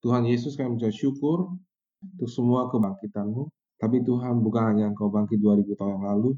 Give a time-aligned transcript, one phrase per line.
[0.00, 1.56] Tuhan Yesus kami mengucap syukur
[2.00, 3.52] untuk semua kebangkitanmu.
[3.80, 6.30] Tapi Tuhan bukan hanya Engkau bangkit 2000 tahun yang lalu,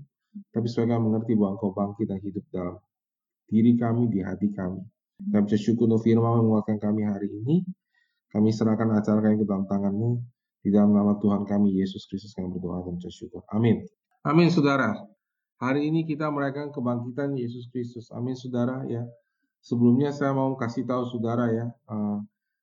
[0.54, 2.76] tapi supaya kami mengerti bahwa Engkau bangkit dan hidup dalam
[3.50, 4.78] diri kami, di hati kami.
[5.30, 7.66] Kami bisa syukur untuk firman menguatkan kami hari ini.
[8.30, 10.22] Kami serahkan acara kami ke dalam tanganmu.
[10.62, 13.42] Di dalam nama Tuhan kami, Yesus Kristus, kami berdoa dan bersyukur.
[13.50, 13.82] Amin.
[14.22, 14.94] Amin, saudara.
[15.58, 18.06] Hari ini kita merayakan kebangkitan Yesus Kristus.
[18.14, 18.86] Amin, saudara.
[18.86, 19.02] Ya,
[19.58, 22.22] sebelumnya saya mau kasih tahu saudara ya, uh,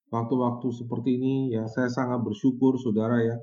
[0.09, 3.37] waktu-waktu seperti ini ya, saya sangat bersyukur, saudara ya,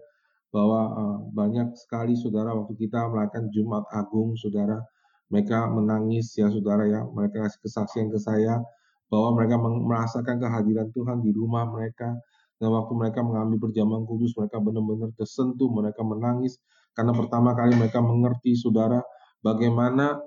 [0.50, 4.82] bahwa uh, banyak sekali saudara waktu kita merayakan Jumat Agung, saudara,
[5.30, 8.62] mereka menangis ya, saudara ya, mereka kasih kesaksian ke saya
[9.06, 12.18] bahwa mereka merasakan kehadiran Tuhan di rumah mereka,
[12.58, 16.58] dan waktu mereka mengambil perjamuan kudus, mereka benar-benar tersentuh, mereka menangis,
[16.96, 18.98] karena pertama kali mereka mengerti, saudara,
[19.44, 20.18] bagaimana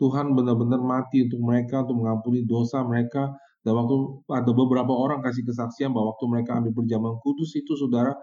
[0.00, 3.36] Tuhan benar-benar mati untuk mereka, untuk mengampuni dosa mereka.
[3.60, 8.16] Dan waktu ada beberapa orang kasih kesaksian bahwa waktu mereka ambil perjamuan kudus itu, saudara,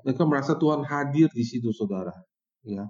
[0.00, 2.12] mereka merasa Tuhan hadir di situ, saudara.
[2.64, 2.88] Ya,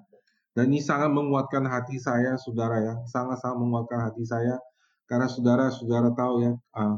[0.53, 4.61] dan ini sangat menguatkan hati saya, saudara ya, sangat-sangat menguatkan hati saya,
[5.09, 6.97] karena saudara-saudara tahu ya, uh,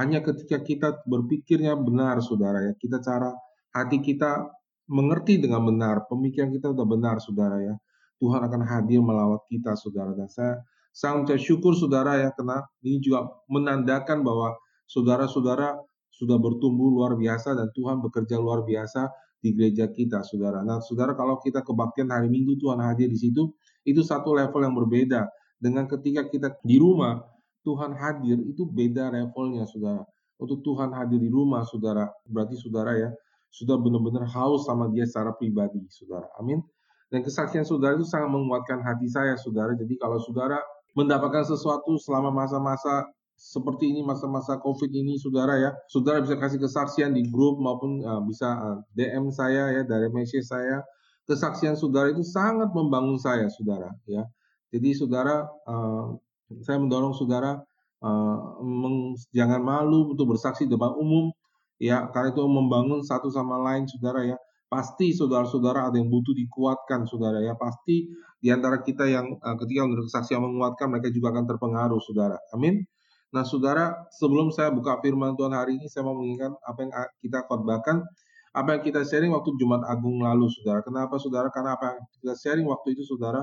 [0.00, 3.36] hanya ketika kita berpikirnya benar, saudara ya, kita cara
[3.76, 4.48] hati kita
[4.88, 7.74] mengerti dengan benar, pemikiran kita sudah benar, saudara ya.
[8.16, 10.16] Tuhan akan hadir melawat kita, saudara.
[10.16, 10.56] Dan saya
[10.96, 14.56] sangat syukur, saudara ya, karena ini juga menandakan bahwa
[14.88, 15.76] saudara-saudara
[16.08, 19.12] sudah bertumbuh luar biasa dan Tuhan bekerja luar biasa
[19.44, 20.64] di gereja kita, saudara.
[20.64, 23.52] Nah, saudara, kalau kita kebaktian hari Minggu Tuhan hadir di situ,
[23.84, 25.28] itu satu level yang berbeda
[25.60, 27.20] dengan ketika kita di rumah
[27.66, 30.00] Tuhan hadir itu beda levelnya saudara.
[30.40, 33.10] Untuk Tuhan hadir di rumah saudara, berarti saudara ya
[33.52, 36.28] sudah benar-benar haus sama dia secara pribadi saudara.
[36.40, 36.60] Amin.
[37.08, 39.72] Dan kesaksian saudara itu sangat menguatkan hati saya saudara.
[39.78, 40.58] Jadi kalau saudara
[40.96, 43.04] mendapatkan sesuatu selama masa-masa
[43.36, 48.24] seperti ini masa-masa COVID ini saudara ya, saudara bisa kasih kesaksian di grup maupun uh,
[48.24, 50.80] bisa uh, eh, DM saya ya dari message saya.
[51.28, 54.24] Kesaksian saudara itu sangat membangun saya saudara ya.
[54.72, 56.16] Jadi saudara uh,
[56.64, 57.60] saya mendorong saudara
[58.00, 61.28] uh, meng, jangan malu untuk bersaksi depan umum,
[61.76, 64.36] ya karena itu membangun satu sama lain, saudara ya.
[64.66, 67.54] Pasti saudara-saudara ada yang butuh dikuatkan, saudara ya.
[67.54, 68.10] Pasti
[68.46, 72.38] di antara kita yang uh, ketika menurut saksi yang menguatkan, mereka juga akan terpengaruh, saudara.
[72.54, 72.86] Amin.
[73.34, 76.92] Nah, saudara, sebelum saya buka firman Tuhan hari ini, saya mau mengingatkan apa yang
[77.26, 78.06] kita khotbahkan,
[78.54, 80.86] apa yang kita sharing waktu Jumat Agung lalu, saudara.
[80.86, 81.50] Kenapa, saudara?
[81.50, 83.42] Karena apa yang kita sharing waktu itu, saudara,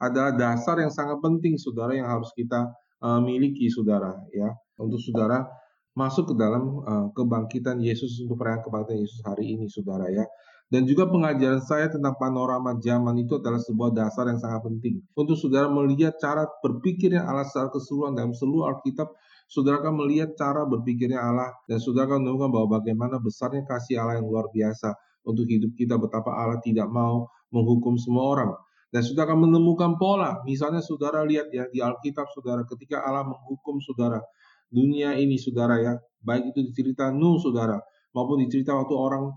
[0.00, 2.72] adalah dasar yang sangat penting saudara yang harus kita
[3.04, 4.48] uh, miliki saudara ya
[4.80, 5.44] untuk saudara
[5.92, 10.24] masuk ke dalam uh, kebangkitan Yesus untuk perayaan kebangkitan Yesus hari ini saudara ya
[10.70, 15.34] dan juga pengajaran saya tentang panorama zaman itu adalah sebuah dasar yang sangat penting untuk
[15.34, 19.10] saudara melihat cara berpikirnya Allah secara keseluruhan dalam seluruh Alkitab
[19.50, 24.22] saudara akan melihat cara berpikirnya Allah dan saudara akan menemukan bahwa bagaimana besarnya kasih Allah
[24.22, 24.94] yang luar biasa
[25.26, 28.50] untuk hidup kita betapa Allah tidak mau menghukum semua orang
[28.94, 30.42] dan saudara akan menemukan pola.
[30.42, 34.22] Misalnya saudara lihat ya di Alkitab saudara ketika Allah menghukum saudara
[34.70, 35.92] dunia ini saudara ya,
[36.22, 37.78] baik itu di cerita Nuh saudara
[38.14, 39.34] maupun di cerita waktu orang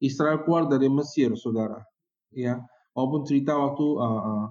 [0.00, 1.80] Israel keluar dari Mesir saudara,
[2.32, 2.60] ya
[2.92, 4.46] maupun cerita waktu uh, uh,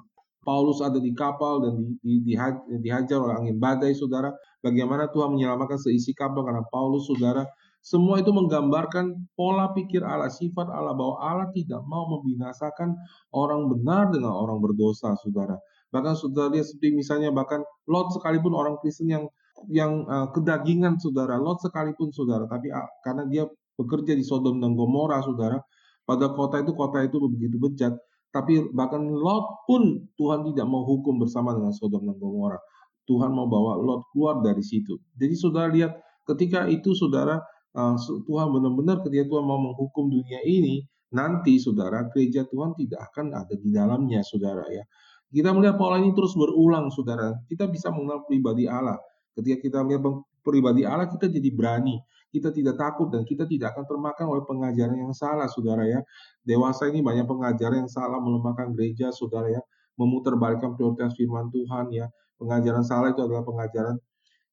[0.45, 2.33] Paulus ada di kapal dan di, di, di,
[2.81, 4.29] dihajar oleh angin badai saudara,
[4.61, 7.45] bagaimana Tuhan menyelamatkan seisi kapal karena Paulus saudara
[7.85, 12.97] semua itu menggambarkan pola pikir Allah, sifat Allah bahwa Allah tidak mau membinasakan
[13.29, 15.53] orang benar dengan orang berdosa, saudara.
[15.93, 19.29] Bahkan saudara lihat seperti misalnya bahkan Lot sekalipun orang Kristen yang
[19.69, 21.37] yang uh, kedagingan, saudara.
[21.37, 22.49] Lot sekalipun, saudara.
[22.49, 23.45] Tapi uh, karena dia
[23.75, 25.59] bekerja di Sodom dan Gomora, saudara.
[26.05, 27.93] Pada kota itu kota itu begitu bejat.
[28.29, 32.59] Tapi bahkan Lot pun Tuhan tidak mau hukum bersama dengan Sodom dan Gomora.
[33.07, 34.97] Tuhan mau bawa Lot keluar dari situ.
[35.15, 35.95] Jadi saudara lihat
[36.27, 37.39] ketika itu saudara
[37.77, 43.31] uh, Tuhan benar-benar ketika Tuhan mau menghukum dunia ini, nanti saudara gereja Tuhan tidak akan
[43.33, 44.83] ada di dalamnya saudara ya.
[45.31, 47.35] Kita melihat pola ini terus berulang saudara.
[47.47, 48.95] Kita bisa mengenal pribadi Allah.
[49.35, 51.97] Ketika kita melihat pribadi Allah kita jadi berani.
[52.35, 56.03] Kita tidak takut dan kita tidak akan termakan oleh pengajaran yang salah saudara ya.
[56.43, 59.63] Dewasa ini banyak pengajaran yang salah melemahkan gereja saudara ya.
[59.95, 62.11] Memutarbalikkan prioritas firman Tuhan ya.
[62.35, 63.95] Pengajaran salah itu adalah pengajaran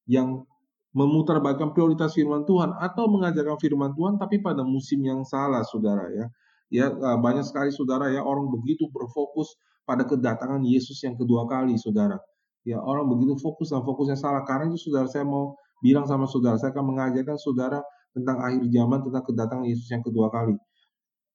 [0.07, 0.47] yang
[0.95, 6.25] memutarbalikkan prioritas firman Tuhan atau mengajarkan firman Tuhan tapi pada musim yang salah saudara ya.
[6.71, 12.17] Ya banyak sekali saudara ya orang begitu berfokus pada kedatangan Yesus yang kedua kali saudara.
[12.63, 16.55] Ya orang begitu fokus dan fokusnya salah karena itu saudara saya mau bilang sama saudara
[16.55, 17.83] saya akan mengajarkan saudara
[18.15, 20.55] tentang akhir zaman tentang kedatangan Yesus yang kedua kali.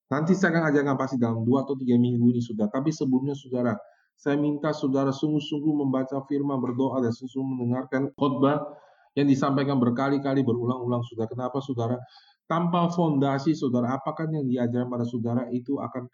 [0.08, 2.72] Nanti saya akan ajarkan pasti dalam dua atau tiga minggu ini saudara.
[2.72, 3.76] Tapi sebelumnya saudara,
[4.16, 8.64] saya minta saudara sungguh-sungguh membaca firman, berdoa dan sungguh mendengarkan khotbah
[9.12, 11.98] yang disampaikan berkali-kali berulang-ulang sudah kenapa saudara
[12.48, 16.08] Tanpa fondasi saudara, apakah yang diajarkan pada saudara itu akan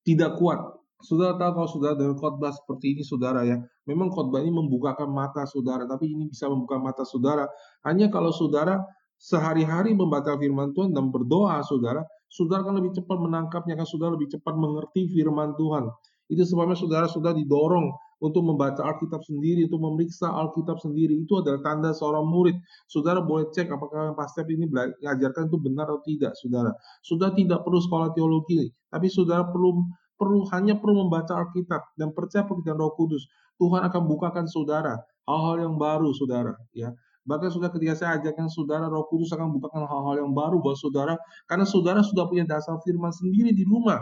[0.00, 0.56] tidak kuat.
[1.02, 5.42] Saudara tahu kalau saudara dengan khotbah seperti ini saudara ya, memang khotbah ini membukakan mata
[5.44, 7.50] saudara, tapi ini bisa membuka mata saudara
[7.84, 8.78] hanya kalau saudara
[9.18, 14.32] sehari-hari membaca firman Tuhan dan berdoa saudara, saudara akan lebih cepat menangkapnya, kan saudara lebih
[14.32, 15.88] cepat mengerti firman Tuhan.
[16.32, 17.92] Itu sebabnya saudara sudah didorong
[18.24, 21.20] untuk membaca Alkitab sendiri, untuk memeriksa Alkitab sendiri.
[21.20, 22.56] Itu adalah tanda seorang murid.
[22.88, 26.72] Saudara boleh cek apakah yang pastor ini mengajarkan itu benar atau tidak, saudara.
[27.04, 32.46] Sudah tidak perlu sekolah teologi, tapi saudara perlu perlu hanya perlu membaca Alkitab dan percaya
[32.46, 33.26] pekerjaan Roh Kudus.
[33.58, 36.54] Tuhan akan bukakan saudara hal-hal yang baru, saudara.
[36.74, 36.92] Ya,
[37.24, 41.16] Bahkan sudah ketika saya ajarkan saudara, Roh Kudus akan bukakan hal-hal yang baru buat saudara,
[41.48, 44.00] karena saudara sudah punya dasar firman sendiri di rumah.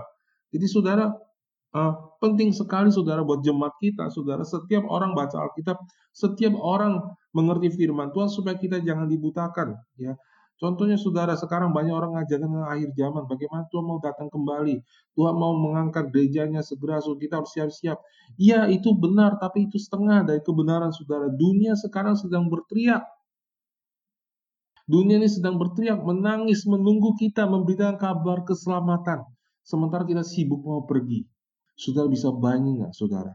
[0.50, 1.10] Jadi saudara
[1.72, 4.44] Uh, penting sekali saudara buat jemaat kita, saudara.
[4.44, 5.80] Setiap orang baca Alkitab,
[6.12, 7.00] setiap orang
[7.32, 9.80] mengerti firman Tuhan supaya kita jangan dibutakan.
[9.96, 10.12] Ya,
[10.60, 14.76] Contohnya saudara, sekarang banyak orang ngajarkan tentang akhir zaman, bagaimana Tuhan mau datang kembali,
[15.18, 17.98] Tuhan mau mengangkat gerejanya segera, so kita harus siap-siap.
[18.38, 21.26] Iya, itu benar, tapi itu setengah dari kebenaran saudara.
[21.34, 23.02] Dunia sekarang sedang berteriak.
[24.86, 29.26] Dunia ini sedang berteriak, menangis, menunggu kita memberitakan kabar keselamatan.
[29.66, 31.26] Sementara kita sibuk mau pergi.
[31.74, 33.34] Saudara bisa bayangin nggak, saudara?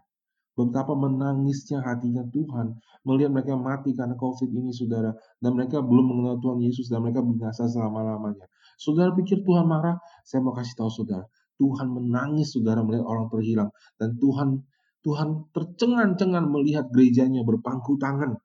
[0.57, 5.13] Betapa menangisnya hatinya Tuhan melihat mereka mati karena COVID ini, saudara.
[5.37, 8.49] Dan mereka belum mengenal Tuhan Yesus dan mereka binasa selama-lamanya.
[8.81, 10.01] Saudara pikir Tuhan marah?
[10.25, 11.29] Saya mau kasih tahu saudara.
[11.61, 13.69] Tuhan menangis, saudara, melihat orang terhilang.
[14.01, 14.65] Dan Tuhan
[15.05, 18.41] Tuhan tercengang-cengang melihat gerejanya berpangku tangan.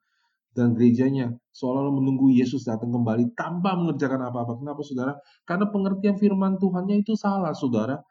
[0.53, 4.61] Dan gerejanya seolah-olah menunggu Yesus datang kembali tanpa mengerjakan apa-apa.
[4.61, 5.17] Kenapa, saudara?
[5.49, 8.05] Karena pengertian firman Tuhannya itu salah, saudara.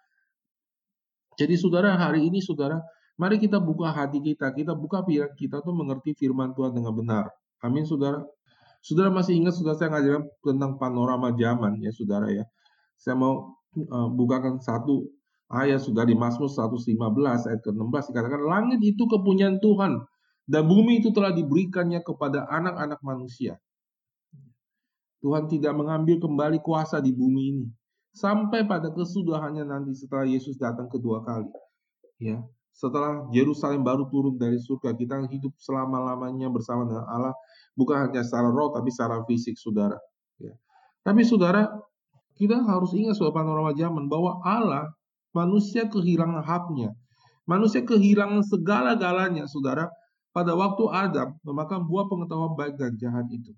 [1.38, 2.82] Jadi saudara hari ini saudara,
[3.22, 7.26] mari kita buka hati kita, kita buka pikiran kita tuh mengerti firman Tuhan dengan benar.
[7.62, 8.26] Amin saudara.
[8.82, 12.50] Saudara masih ingat saudara saya ngajarkan tentang panorama zaman ya saudara ya.
[12.98, 15.06] Saya mau uh, bukakan satu
[15.54, 16.98] ayat sudah di Mazmur 115
[17.46, 20.02] ayat ke-16 dikatakan langit itu kepunyaan Tuhan
[20.50, 23.62] dan bumi itu telah diberikannya kepada anak-anak manusia.
[25.22, 27.66] Tuhan tidak mengambil kembali kuasa di bumi ini
[28.18, 31.54] sampai pada kesudahannya nanti setelah Yesus datang kedua kali.
[32.18, 32.42] Ya,
[32.72, 37.36] setelah Yerusalem baru turun dari surga, kita hidup selama-lamanya bersama dengan Allah,
[37.76, 40.00] bukan hanya secara roh tapi secara fisik, saudara.
[40.40, 40.56] Ya.
[41.04, 41.70] Tapi saudara,
[42.40, 44.90] kita harus ingat soal panorama zaman bahwa Allah
[45.36, 46.96] manusia kehilangan haknya.
[47.46, 49.92] Manusia kehilangan segala-galanya, saudara,
[50.32, 53.52] pada waktu Adam memakan buah pengetahuan baik dan jahat itu.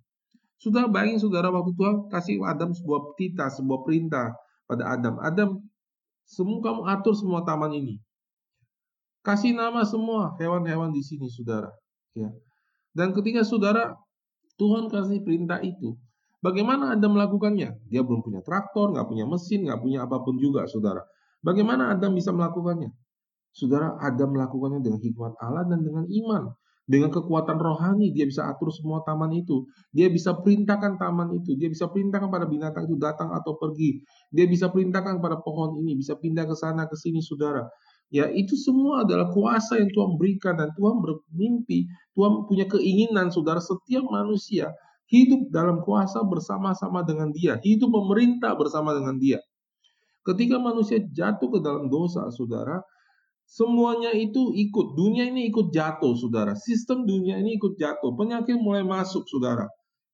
[0.58, 4.34] Sudah bayangin saudara waktu Tuhan kasih Adam sebuah titah, sebuah perintah
[4.66, 5.20] pada Adam.
[5.22, 5.50] Adam,
[6.24, 8.00] semua kamu atur semua taman ini.
[9.24, 11.72] Kasih nama semua hewan-hewan di sini, saudara.
[12.12, 12.28] Ya.
[12.92, 13.96] Dan ketika saudara
[14.60, 15.96] Tuhan kasih perintah itu,
[16.44, 17.88] bagaimana Adam melakukannya?
[17.88, 21.08] Dia belum punya traktor, nggak punya mesin, nggak punya apa pun juga, saudara.
[21.40, 22.92] Bagaimana Adam bisa melakukannya?
[23.56, 26.52] Saudara, Adam melakukannya dengan hikmat Allah dan dengan iman.
[26.84, 29.64] Dengan kekuatan rohani dia bisa atur semua taman itu.
[29.96, 31.56] Dia bisa perintahkan taman itu.
[31.56, 34.04] Dia bisa perintahkan pada binatang itu datang atau pergi.
[34.36, 37.64] Dia bisa perintahkan pada pohon ini, bisa pindah ke sana ke sini saudara.
[38.14, 43.58] Ya, itu semua adalah kuasa yang Tuhan berikan dan Tuhan bermimpi, Tuhan punya keinginan saudara
[43.58, 44.70] setiap manusia
[45.10, 49.42] hidup dalam kuasa bersama-sama dengan Dia, hidup memerintah bersama dengan Dia.
[50.22, 52.86] Ketika manusia jatuh ke dalam dosa, saudara,
[53.44, 54.98] Semuanya itu ikut.
[54.98, 56.56] Dunia ini ikut jatuh, saudara.
[56.58, 58.16] Sistem dunia ini ikut jatuh.
[58.16, 59.68] Penyakit mulai masuk, saudara.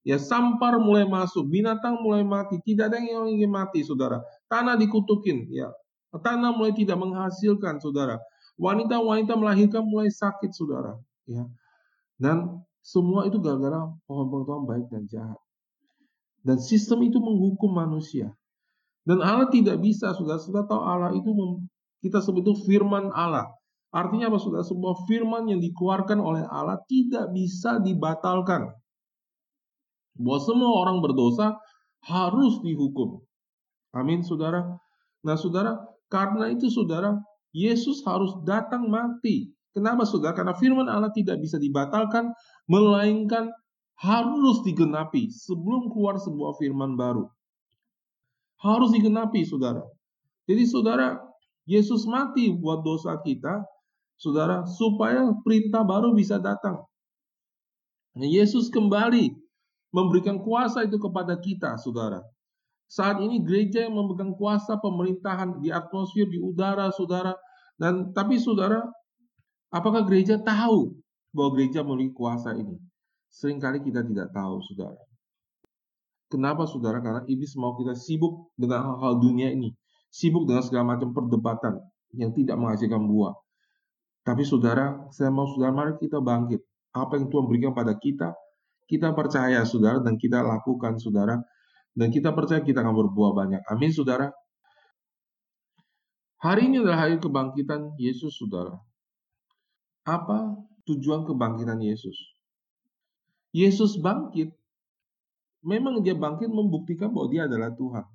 [0.04, 1.46] Ya, sampar mulai masuk.
[1.48, 2.60] Binatang mulai mati.
[2.60, 4.20] Tidak ada yang ingin mati, saudara.
[4.50, 5.48] Tanah dikutukin.
[5.48, 5.70] Ya,
[6.18, 8.18] tanah mulai tidak menghasilkan, saudara.
[8.58, 10.98] Wanita-wanita melahirkan mulai sakit, saudara.
[11.30, 11.46] Ya,
[12.20, 15.40] dan semua itu gara-gara pohon pengetahuan baik dan jahat.
[16.44, 18.32] Dan sistem itu menghukum manusia.
[19.04, 21.30] Dan Allah tidak bisa, sudah sudah tahu Allah itu
[22.04, 23.48] kita sebut itu firman Allah.
[23.90, 28.70] Artinya apa sudah Sebuah firman yang dikeluarkan oleh Allah tidak bisa dibatalkan.
[30.20, 31.56] Bahwa semua orang berdosa
[32.04, 33.24] harus dihukum.
[33.96, 34.78] Amin, saudara.
[35.26, 35.76] Nah, saudara,
[36.10, 37.14] karena itu, saudara,
[37.54, 39.54] Yesus harus datang mati.
[39.70, 40.34] Kenapa, saudara?
[40.34, 42.34] Karena firman Allah tidak bisa dibatalkan,
[42.66, 43.54] melainkan
[43.94, 47.30] harus digenapi sebelum keluar sebuah firman baru.
[48.58, 49.86] Harus digenapi, saudara.
[50.50, 51.22] Jadi, saudara,
[51.70, 53.62] Yesus mati buat dosa kita,
[54.18, 56.82] saudara, supaya perintah baru bisa datang.
[58.18, 59.30] Nah, Yesus kembali
[59.94, 62.18] memberikan kuasa itu kepada kita, saudara.
[62.90, 67.38] Saat ini gereja yang memegang kuasa pemerintahan di atmosfer, di udara, saudara.
[67.78, 68.82] Dan tapi saudara,
[69.70, 70.98] apakah gereja tahu
[71.30, 72.74] bahwa gereja memiliki kuasa ini?
[73.30, 74.98] Seringkali kita tidak tahu, saudara.
[76.26, 76.98] Kenapa saudara?
[76.98, 79.70] Karena iblis mau kita sibuk dengan hal-hal dunia ini.
[80.10, 81.78] Sibuk dengan segala macam perdebatan
[82.18, 83.38] yang tidak menghasilkan buah.
[84.26, 86.58] Tapi saudara, saya mau saudara mari kita bangkit.
[86.90, 88.34] Apa yang Tuhan berikan pada kita,
[88.90, 91.38] kita percaya saudara dan kita lakukan saudara.
[91.94, 93.62] Dan kita percaya kita akan berbuah banyak.
[93.66, 94.30] Amin saudara.
[96.40, 98.80] Hari ini adalah hari kebangkitan Yesus saudara.
[100.08, 100.56] Apa
[100.88, 102.16] tujuan kebangkitan Yesus?
[103.52, 104.54] Yesus bangkit
[105.60, 108.06] memang dia bangkit membuktikan bahwa dia adalah Tuhan.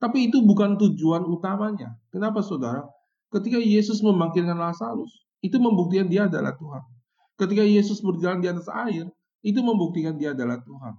[0.00, 1.96] Tapi itu bukan tujuan utamanya.
[2.12, 2.84] Kenapa saudara?
[3.30, 6.82] Ketika Yesus membangkitkan Lazarus, itu membuktikan dia adalah Tuhan.
[7.40, 9.08] Ketika Yesus berjalan di atas air,
[9.40, 10.94] itu membuktikan dia adalah Tuhan.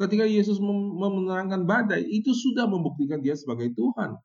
[0.00, 4.16] Ketika Yesus menerangkan badai, itu sudah membuktikan dia sebagai Tuhan.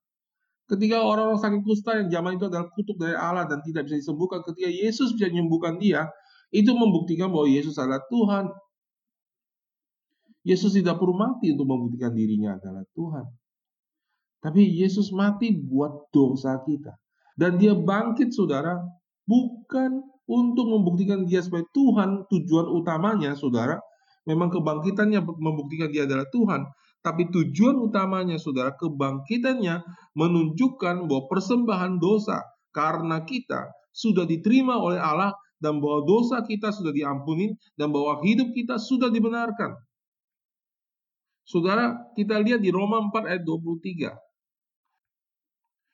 [0.72, 4.39] Ketika orang-orang sakit kusta yang zaman itu adalah kutuk dari Allah dan tidak bisa disembuhkan,
[4.48, 6.08] ketika Yesus bisa menyembuhkan dia,
[6.55, 8.50] itu membuktikan bahwa Yesus adalah Tuhan.
[10.48, 13.25] Yesus tidak perlu mati untuk membuktikan dirinya adalah Tuhan.
[14.39, 16.96] Tapi Yesus mati buat dosa kita.
[17.36, 18.79] Dan dia bangkit saudara,
[19.27, 23.75] bukan untuk membuktikan dia sebagai Tuhan, tujuan utamanya saudara,
[24.25, 26.65] memang kebangkitannya membuktikan dia adalah Tuhan,
[27.05, 29.86] tapi tujuan utamanya saudara, kebangkitannya
[30.17, 32.41] menunjukkan bahwa persembahan dosa
[32.74, 38.51] karena kita sudah diterima oleh Allah dan bahwa dosa kita sudah diampuni dan bahwa hidup
[38.51, 39.77] kita sudah dibenarkan.
[41.46, 44.10] Saudara, kita lihat di Roma 4 ayat 23.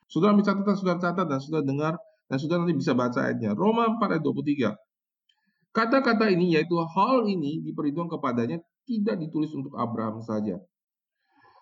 [0.07, 1.93] Saudara ambil catatan, saudara catat dan sudah dengar
[2.31, 3.51] dan sudah nanti bisa baca ayatnya.
[3.51, 4.75] Roma 4 ayat 23.
[5.71, 10.59] Kata-kata ini yaitu hal ini diperhitungkan kepadanya tidak ditulis untuk Abraham saja.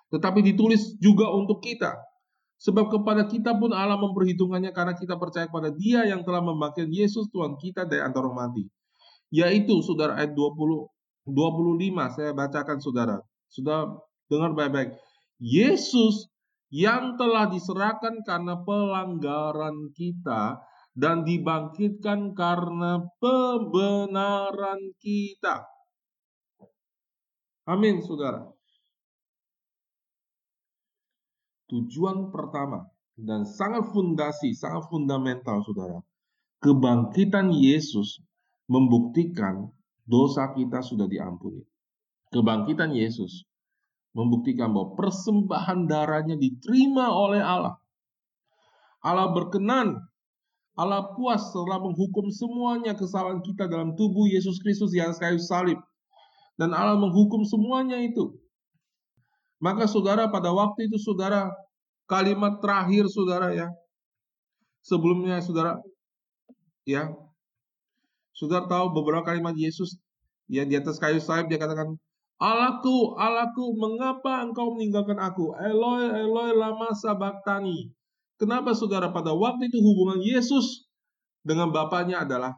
[0.09, 1.93] Tetapi ditulis juga untuk kita.
[2.59, 7.31] Sebab kepada kita pun Allah memperhitungkannya karena kita percaya kepada dia yang telah membangkitkan Yesus
[7.31, 8.67] Tuhan kita dari antara mati.
[9.31, 10.89] Yaitu saudara ayat 20
[11.29, 13.17] 25 saya bacakan saudara.
[13.47, 13.93] Sudah
[14.27, 14.97] dengar baik-baik.
[15.39, 16.27] Yesus
[16.69, 20.61] yang telah diserahkan karena pelanggaran kita
[20.99, 25.63] dan dibangkitkan karena pembenaran kita.
[27.63, 28.43] Amin, saudara.
[31.71, 36.03] Tujuan pertama dan sangat fundasi, sangat fundamental, saudara.
[36.59, 38.19] Kebangkitan Yesus
[38.67, 39.71] membuktikan
[40.03, 41.63] dosa kita sudah diampuni
[42.33, 43.45] kebangkitan Yesus
[44.13, 47.77] membuktikan bahwa persembahan darahnya diterima oleh Allah.
[49.05, 50.01] Allah berkenan,
[50.79, 55.75] Allah puas setelah menghukum semuanya kesalahan kita dalam tubuh Yesus Kristus yang kayu salib.
[56.55, 58.31] Dan Allah menghukum semuanya itu.
[59.59, 61.51] Maka saudara pada waktu itu saudara
[62.07, 63.67] kalimat terakhir saudara ya.
[64.79, 65.83] Sebelumnya saudara
[66.87, 67.11] ya.
[68.31, 69.99] Saudara tahu beberapa kalimat Yesus
[70.47, 71.99] ya di atas kayu salib dia katakan
[72.39, 75.51] Allahku, Allahku, mengapa engkau meninggalkan aku?
[75.59, 77.91] Eloi, Eloi, lama sabaktani.
[78.39, 80.87] Kenapa saudara pada waktu itu hubungan Yesus
[81.43, 82.55] dengan Bapaknya adalah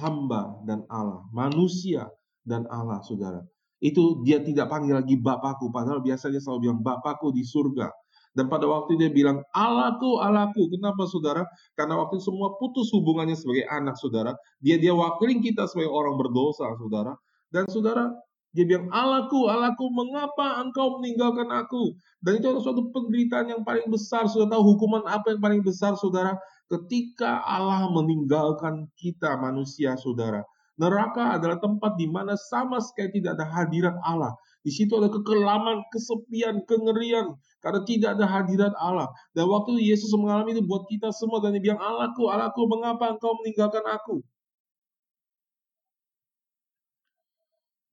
[0.00, 2.08] hamba dan Allah, manusia
[2.48, 3.44] dan Allah, saudara.
[3.76, 7.92] Itu dia tidak panggil lagi Bapakku, padahal biasanya selalu bilang Bapakku di surga.
[8.36, 10.68] Dan pada waktu dia bilang Allahku, Allahku.
[10.68, 11.48] Kenapa saudara?
[11.72, 14.36] Karena waktu semua putus hubungannya sebagai anak saudara.
[14.60, 17.16] Dia dia wakilin kita sebagai orang berdosa saudara.
[17.48, 18.12] Dan saudara,
[18.56, 21.92] dia bilang, Allahku, Allahku, mengapa engkau meninggalkan aku?
[22.24, 24.24] Dan itu adalah suatu penderitaan yang paling besar.
[24.24, 26.32] Sudah tahu hukuman apa yang paling besar, saudara?
[26.72, 30.40] Ketika Allah meninggalkan kita manusia, saudara.
[30.80, 34.32] Neraka adalah tempat di mana sama sekali tidak ada hadirat Allah.
[34.64, 37.36] Di situ ada kekelaman, kesepian, kengerian.
[37.60, 39.12] Karena tidak ada hadirat Allah.
[39.36, 41.44] Dan waktu Yesus mengalami itu buat kita semua.
[41.44, 44.24] Dan dia bilang, Allahku, Allahku, mengapa engkau meninggalkan aku?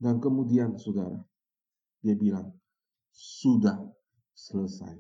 [0.03, 1.15] Dan kemudian saudara,
[2.03, 2.51] dia bilang,
[3.15, 3.79] sudah
[4.35, 4.99] selesai.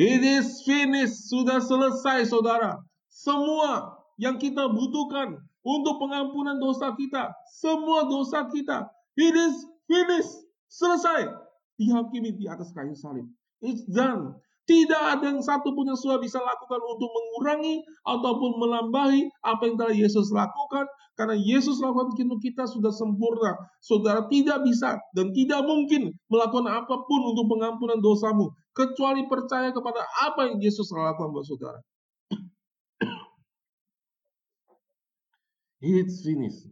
[0.00, 2.80] It is finished, sudah selesai saudara.
[3.12, 8.88] Semua yang kita butuhkan untuk pengampunan dosa kita, semua dosa kita,
[9.20, 10.40] it is finished,
[10.72, 11.28] selesai.
[11.76, 13.28] Dihakimi di atas kayu salib.
[13.60, 14.40] It's done.
[14.68, 19.80] Tidak ada yang satu pun yang sudah bisa lakukan untuk mengurangi ataupun melambahi apa yang
[19.80, 20.84] telah Yesus lakukan.
[21.16, 23.56] Karena Yesus lakukan untuk kita sudah sempurna.
[23.80, 28.52] Saudara tidak bisa dan tidak mungkin melakukan apa pun untuk pengampunan dosamu.
[28.76, 31.80] Kecuali percaya kepada apa yang Yesus lakukan buat saudara.
[35.80, 36.68] It's finished.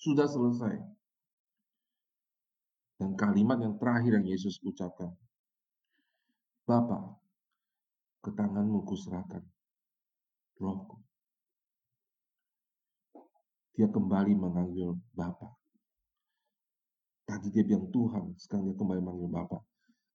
[0.00, 0.80] Sudah selesai.
[2.96, 5.12] Dan kalimat yang terakhir yang Yesus ucapkan.
[6.72, 7.20] Bapa,
[8.24, 9.44] ke tanganmu kuserahkan
[10.56, 11.04] rohku.
[13.76, 15.52] Dia kembali mengambil Bapa.
[17.28, 19.60] Tadi dia bilang Tuhan, sekarang dia kembali manggil Bapak.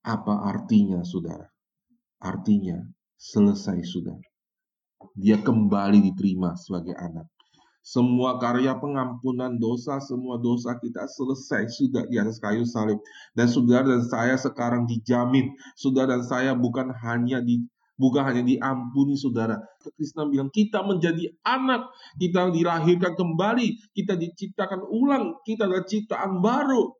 [0.02, 1.46] Apa artinya, saudara?
[2.26, 2.82] Artinya,
[3.22, 4.18] selesai sudah.
[5.14, 7.30] Dia kembali diterima sebagai anak.
[7.88, 13.00] Semua karya pengampunan dosa, semua dosa kita selesai sudah di atas kayu salib.
[13.32, 15.56] Dan saudara dan saya sekarang dijamin.
[15.80, 17.64] Saudara dan saya bukan hanya di
[17.96, 19.64] bukan hanya diampuni saudara.
[19.96, 21.88] Kristen bilang kita menjadi anak,
[22.20, 26.92] kita dilahirkan kembali, kita diciptakan ulang, kita adalah ciptaan baru.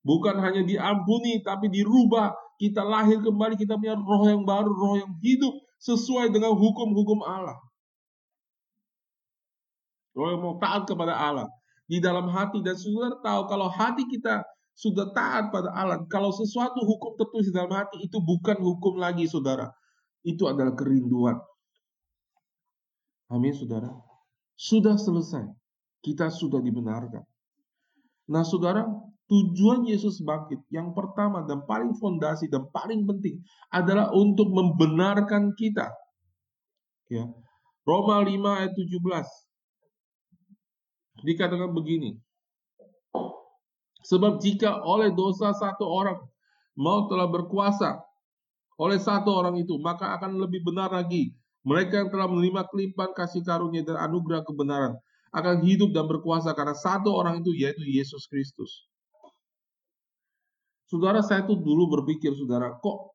[0.00, 2.32] Bukan hanya diampuni, tapi dirubah.
[2.56, 7.67] Kita lahir kembali, kita punya roh yang baru, roh yang hidup sesuai dengan hukum-hukum Allah.
[10.18, 11.46] Mau taat kepada Allah
[11.86, 14.42] di dalam hati dan saudara tahu kalau hati kita
[14.78, 19.26] sudah taat pada Allah, kalau sesuatu hukum tertulis di dalam hati itu bukan hukum lagi
[19.26, 19.74] saudara.
[20.22, 21.34] Itu adalah kerinduan.
[23.26, 23.90] Amin saudara.
[24.54, 25.50] Sudah selesai.
[25.98, 27.26] Kita sudah dibenarkan.
[28.30, 28.86] Nah saudara,
[29.26, 33.42] tujuan Yesus bangkit yang pertama dan paling fondasi dan paling penting
[33.74, 35.90] adalah untuk membenarkan kita.
[37.10, 37.26] Ya.
[37.82, 38.30] Roma 5
[38.62, 39.47] ayat 17
[41.22, 42.18] dikatakan begini.
[44.06, 46.22] Sebab jika oleh dosa satu orang
[46.78, 47.98] mau telah berkuasa
[48.78, 51.34] oleh satu orang itu, maka akan lebih benar lagi
[51.66, 54.94] mereka yang telah menerima kelimpahan kasih karunia dan anugerah kebenaran
[55.34, 58.88] akan hidup dan berkuasa karena satu orang itu yaitu Yesus Kristus.
[60.88, 63.12] Saudara saya tuh dulu berpikir saudara kok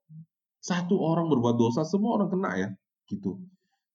[0.62, 2.69] satu orang berbuat dosa semua orang kena ya
[3.10, 3.41] gitu.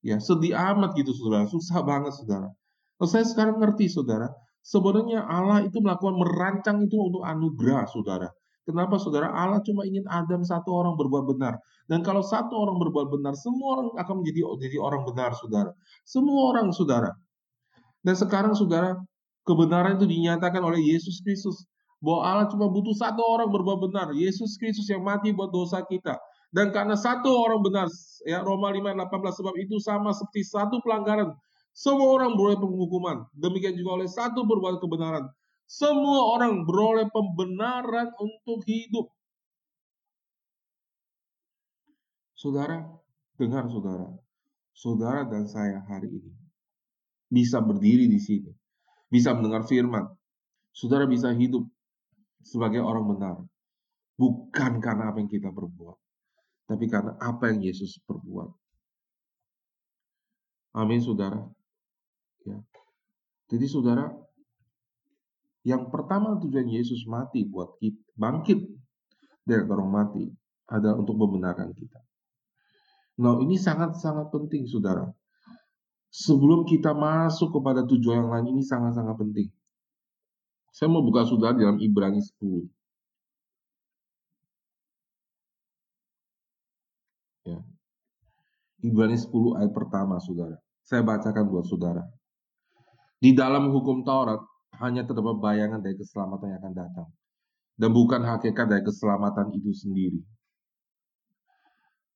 [0.02, 2.50] Ya sedih amat gitu saudara, susah banget saudara.
[2.98, 4.26] Terus saya sekarang ngerti, saudara,
[4.66, 8.28] sebenarnya Allah itu melakukan merancang itu untuk anugerah, saudara.
[8.68, 9.32] Kenapa saudara?
[9.32, 11.56] Allah cuma ingin Adam satu orang berbuat benar.
[11.88, 15.72] Dan kalau satu orang berbuat benar, semua orang akan menjadi jadi orang benar, saudara.
[16.04, 17.16] Semua orang, saudara.
[18.04, 18.92] Dan sekarang, saudara,
[19.48, 21.64] kebenaran itu dinyatakan oleh Yesus Kristus.
[22.04, 24.12] Bahwa Allah cuma butuh satu orang berbuat benar.
[24.12, 26.20] Yesus Kristus yang mati buat dosa kita.
[26.52, 27.88] Dan karena satu orang benar,
[28.28, 31.32] ya Roma 5, 18, sebab itu sama seperti satu pelanggaran
[31.78, 33.30] semua orang beroleh penghukuman.
[33.38, 35.30] Demikian juga oleh satu berbuat kebenaran.
[35.70, 39.06] Semua orang beroleh pembenaran untuk hidup.
[42.34, 42.82] Saudara,
[43.38, 44.10] dengar saudara.
[44.74, 46.34] Saudara dan saya hari ini
[47.30, 48.50] bisa berdiri di sini.
[49.06, 50.10] Bisa mendengar firman.
[50.74, 51.62] Saudara bisa hidup
[52.42, 53.36] sebagai orang benar.
[54.18, 55.98] Bukan karena apa yang kita perbuat.
[56.66, 58.50] Tapi karena apa yang Yesus perbuat.
[60.74, 61.57] Amin saudara.
[63.48, 64.12] Jadi saudara,
[65.64, 68.60] yang pertama tujuan Yesus mati buat kita, bangkit
[69.48, 70.24] dari orang mati
[70.68, 72.00] adalah untuk membenarkan kita.
[73.24, 75.08] Nah ini sangat-sangat penting saudara.
[76.08, 79.48] Sebelum kita masuk kepada tujuan yang lain ini sangat-sangat penting.
[80.72, 82.68] Saya mau buka saudara dalam Ibrani 10.
[87.48, 87.58] Ya.
[88.84, 90.56] Ibrani 10 ayat pertama saudara.
[90.84, 92.04] Saya bacakan buat saudara.
[93.18, 94.38] Di dalam hukum Taurat
[94.78, 97.08] hanya terdapat bayangan dari keselamatan yang akan datang
[97.74, 100.22] dan bukan hakikat dari keselamatan itu sendiri.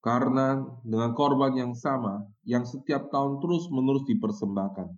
[0.03, 4.95] Karena dengan korban yang sama yang setiap tahun terus-menerus dipersembahkan,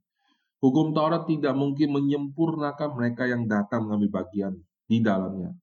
[0.60, 5.56] hukum Taurat tidak mungkin menyempurnakan mereka yang datang mengambil bagian di dalamnya.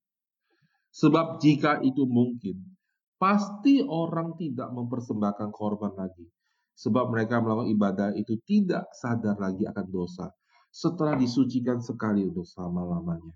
[0.93, 2.77] Sebab jika itu mungkin,
[3.21, 6.25] pasti orang tidak mempersembahkan korban lagi
[6.77, 10.31] Sebab mereka melakukan ibadah itu tidak sadar lagi akan dosa
[10.71, 13.35] setelah disucikan sekali untuk selama-lamanya.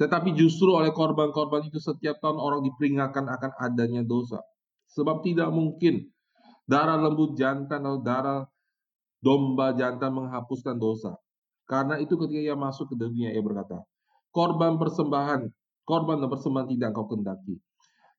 [0.00, 4.40] Tetapi justru oleh korban-korban itu setiap tahun orang diperingatkan akan adanya dosa.
[4.88, 6.08] Sebab tidak mungkin
[6.64, 8.40] darah lembu jantan atau darah
[9.20, 11.18] domba jantan menghapuskan dosa.
[11.68, 13.84] Karena itu ketika ia masuk ke dunia ia berkata,
[14.32, 15.50] korban persembahan,
[15.84, 17.60] korban dan persembahan tidak engkau kendaki.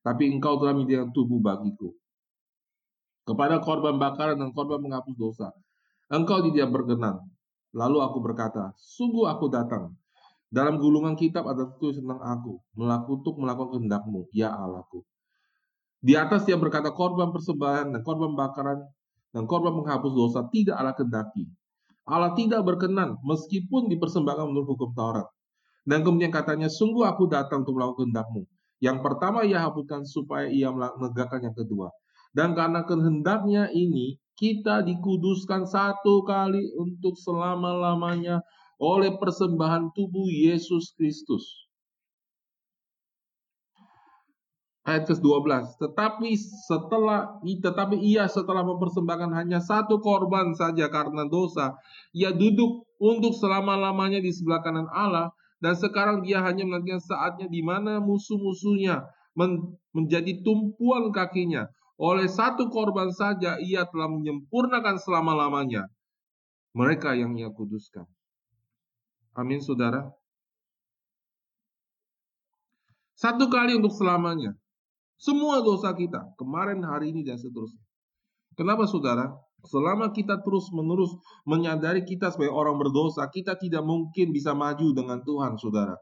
[0.06, 1.96] Tapi engkau telah menyediakan tubuh bagiku
[3.24, 5.48] kepada korban bakaran dan korban menghapus dosa.
[6.10, 7.22] Engkau tidak berkenan.
[7.70, 9.94] Lalu aku berkata, sungguh aku datang.
[10.50, 15.06] Dalam gulungan kitab ada tulis tentang aku, melakukan untuk melakukan kehendakmu, ya Allahku.
[16.02, 18.82] Di atas dia berkata korban persembahan dan korban bakaran
[19.30, 21.46] dan korban menghapus dosa tidak Allah kendaki.
[22.08, 25.30] Allah tidak berkenan meskipun dipersembahkan menurut hukum Taurat.
[25.86, 28.42] Dan kemudian katanya, sungguh aku datang untuk melakukan kehendakmu.
[28.80, 31.92] Yang pertama ia hapuskan supaya ia menegakkan yang kedua.
[32.30, 38.40] Dan karena kehendaknya ini, kita dikuduskan satu kali untuk selama-lamanya
[38.80, 41.44] oleh persembahan tubuh Yesus Kristus.
[44.88, 45.76] Ayat ke-12.
[45.76, 46.30] Tetapi
[46.64, 51.76] setelah tetapi ia setelah mempersembahkan hanya satu korban saja karena dosa,
[52.16, 57.60] ia duduk untuk selama-lamanya di sebelah kanan Allah Dan sekarang dia hanya menantikan saatnya di
[57.60, 59.04] mana musuh-musuhnya
[59.36, 61.68] men menjadi tumpuan kakinya.
[62.00, 65.84] Oleh satu korban saja ia telah menyempurnakan selama-lamanya
[66.72, 68.08] mereka yang ia kuduskan.
[69.36, 70.08] Amin, saudara.
[73.20, 74.56] Satu kali untuk selamanya.
[75.20, 77.84] Semua dosa kita, kemarin, hari ini, dan seterusnya.
[78.56, 79.36] Kenapa saudara?
[79.68, 81.12] Selama kita terus-menerus
[81.44, 86.00] menyadari kita sebagai orang berdosa, kita tidak mungkin bisa maju dengan Tuhan, saudara.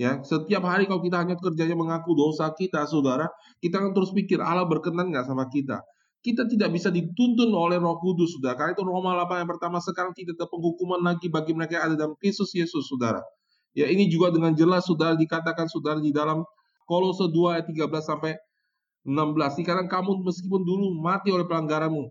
[0.00, 3.28] Ya, setiap hari kalau kita hanya kerjanya mengaku dosa kita, saudara,
[3.60, 5.84] kita akan terus pikir Allah berkenan nggak sama kita.
[6.22, 8.54] Kita tidak bisa dituntun oleh Roh Kudus, saudara.
[8.54, 11.96] Karena itu Roma 8 yang pertama sekarang tidak ada penghukuman lagi bagi mereka yang ada
[11.98, 13.20] dalam Kristus Yesus, saudara.
[13.76, 16.46] Ya, ini juga dengan jelas saudara dikatakan saudara di dalam
[16.86, 18.32] Kolose 2 ayat 13 sampai
[19.02, 19.58] 16.
[19.58, 22.06] Sekarang kamu meskipun dulu mati oleh pelanggaranmu,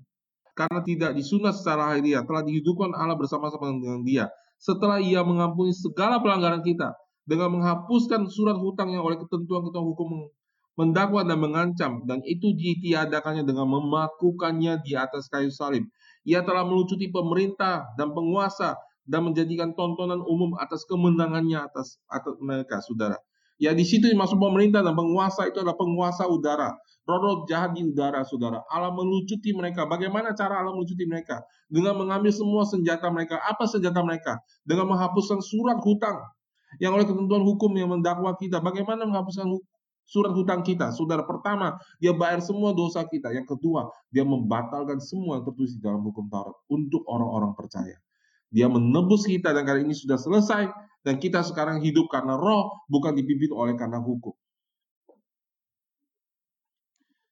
[0.54, 4.26] karena tidak disunat secara harian, telah dihidupkan Allah bersama-sama dengan dia.
[4.60, 6.94] Setelah ia mengampuni segala pelanggaran kita,
[7.26, 10.10] dengan menghapuskan surat hutang yang oleh ketentuan ketentuan hukum
[10.80, 15.86] mendakwa dan mengancam dan itu ditiadakannya dengan memakukannya di atas kayu salib.
[16.24, 22.80] Ia telah melucuti pemerintah dan penguasa dan menjadikan tontonan umum atas kemenangannya atas atas mereka,
[22.86, 23.18] saudara.
[23.62, 26.74] Ya di situ masuk pemerintah dan penguasa itu adalah penguasa udara.
[27.06, 28.66] Roh jahat di udara, saudara.
[28.70, 29.86] Allah melucuti mereka.
[29.86, 31.46] Bagaimana cara Allah melucuti mereka?
[31.70, 33.38] Dengan mengambil semua senjata mereka.
[33.42, 34.42] Apa senjata mereka?
[34.66, 36.18] Dengan menghapuskan surat hutang
[36.80, 38.62] yang oleh ketentuan hukum yang mendakwa kita.
[38.64, 39.50] Bagaimana menghapuskan
[40.06, 40.94] surat hutang kita?
[40.96, 43.34] Saudara, pertama, dia bayar semua dosa kita.
[43.34, 47.98] Yang kedua, dia membatalkan semua yang tertulis di dalam hukum Taurat untuk orang-orang percaya.
[48.52, 50.68] Dia menebus kita dan kali ini sudah selesai
[51.08, 54.36] dan kita sekarang hidup karena roh bukan dipimpin oleh karena hukum.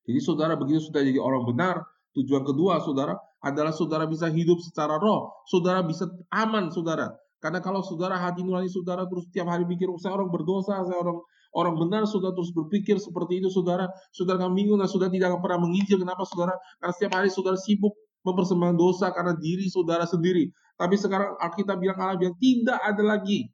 [0.09, 1.85] Jadi saudara begitu sudah jadi orang benar,
[2.17, 3.13] tujuan kedua saudara
[3.45, 7.13] adalah saudara bisa hidup secara roh, saudara bisa aman saudara.
[7.39, 11.23] Karena kalau saudara hati nurani saudara terus setiap hari pikir saya orang berdosa, saya orang
[11.55, 15.63] orang benar saudara terus berpikir seperti itu saudara, saudara akan bingung dan saudara tidak pernah
[15.63, 16.03] menginjil.
[16.03, 16.53] Kenapa saudara?
[16.83, 17.95] Karena setiap hari saudara sibuk
[18.27, 20.51] mempersembahkan dosa karena diri saudara sendiri.
[20.75, 23.47] Tapi sekarang Alkitab bilang Allah bilang tidak ada lagi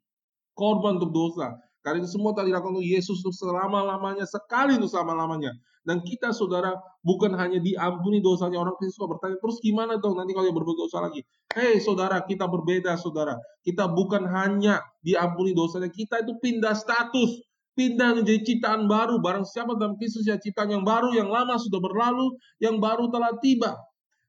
[0.54, 1.54] korban untuk dosa.
[1.86, 5.54] Karena itu semua telah dilakukan untuk Yesus untuk selama-lamanya, sekali untuk selama-lamanya.
[5.86, 6.74] Dan kita saudara
[7.06, 10.98] bukan hanya diampuni dosanya orang Kristus bertanya terus gimana dong nanti kalau dia berbuat dosa
[10.98, 11.22] lagi.
[11.54, 13.38] Hei saudara kita berbeda saudara.
[13.62, 17.38] Kita bukan hanya diampuni dosanya, kita itu pindah status.
[17.78, 19.22] Pindah menjadi ciptaan baru.
[19.22, 23.38] Barang siapa dalam Kristus ya ciptaan yang baru, yang lama sudah berlalu, yang baru telah
[23.38, 23.78] tiba.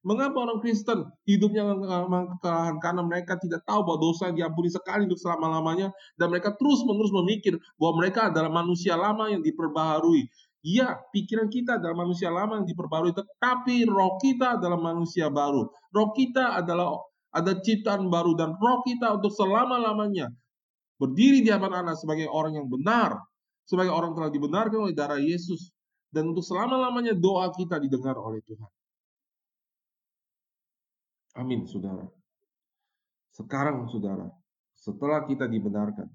[0.07, 2.79] Mengapa orang Kristen hidupnya kekalahan?
[2.79, 7.99] Karena mereka tidak tahu bahwa dosa diampuni sekali untuk selama-lamanya dan mereka terus-menerus memikir bahwa
[7.99, 10.31] mereka adalah manusia lama yang diperbaharui.
[10.63, 15.67] Ya, pikiran kita adalah manusia lama yang diperbarui, tetapi roh kita adalah manusia baru.
[15.91, 17.03] Roh kita adalah
[17.35, 20.31] ada ciptaan baru dan roh kita untuk selama-lamanya
[21.03, 23.19] berdiri di hadapan Allah sebagai orang yang benar,
[23.67, 25.67] sebagai orang telah dibenarkan oleh darah Yesus
[26.15, 28.76] dan untuk selama-lamanya doa kita didengar oleh Tuhan.
[31.37, 32.09] Amin, saudara.
[33.29, 34.33] Sekarang, saudara,
[34.73, 36.09] setelah kita dibenarkan,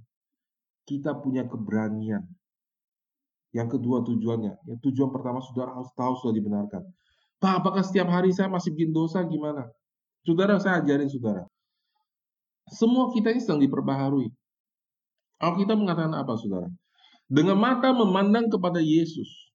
[0.82, 2.26] kita punya keberanian.
[3.54, 6.82] Yang kedua tujuannya, yang tujuan pertama saudara harus tahu sudah dibenarkan.
[7.38, 9.70] Pak, apakah setiap hari saya masih bikin dosa gimana?
[10.26, 11.46] Saudara, saya ajarin saudara.
[12.72, 14.30] Semua kita ini sedang diperbaharui.
[15.42, 16.70] Alkitab mengatakan apa, saudara?
[17.28, 19.52] Dengan mata memandang kepada Yesus.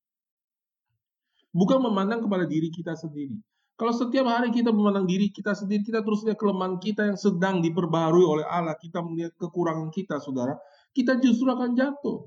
[1.51, 3.39] Bukan memandang kepada diri kita sendiri.
[3.77, 7.61] Kalau setiap hari kita memandang diri kita sendiri, kita terus lihat kelemahan kita yang sedang
[7.61, 10.57] diperbarui oleh Allah, kita melihat kekurangan kita, saudara,
[10.97, 12.25] kita justru akan jatuh.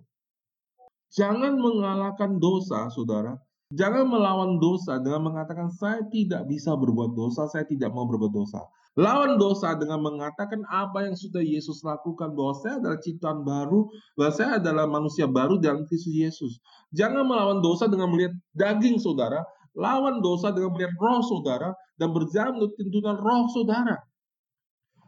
[1.10, 3.34] Jangan mengalahkan dosa, saudara.
[3.74, 8.62] Jangan melawan dosa dengan mengatakan saya tidak bisa berbuat dosa, saya tidak mau berbuat dosa.
[8.98, 13.86] Lawan dosa dengan mengatakan apa yang sudah Yesus lakukan bahwa saya adalah ciptaan baru,
[14.18, 16.52] bahwa saya adalah manusia baru dalam Kristus Yesus.
[16.90, 19.46] Jangan melawan dosa dengan melihat daging saudara,
[19.78, 23.96] Lawan dosa dengan melihat roh saudara dan berjalan menurut tuntunan roh saudara.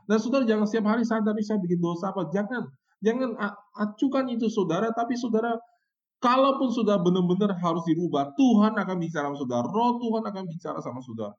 [0.07, 2.31] Dan saudara jangan setiap hari sadar bisa bikin dosa apa.
[2.31, 2.67] Jangan.
[3.03, 3.35] Jangan
[3.75, 5.59] acukan itu saudara, tapi saudara
[6.23, 9.67] kalaupun sudah benar-benar harus dirubah, Tuhan akan bicara sama saudara.
[9.67, 11.35] Roh Tuhan akan bicara sama saudara.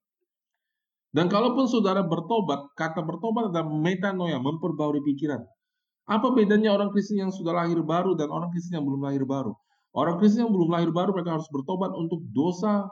[1.15, 5.39] Dan kalaupun saudara bertobat, kata bertobat adalah metanoia, memperbarui pikiran.
[6.03, 9.55] Apa bedanya orang Kristen yang sudah lahir baru dan orang Kristen yang belum lahir baru?
[9.95, 12.91] Orang Kristen yang belum lahir baru mereka harus bertobat untuk dosa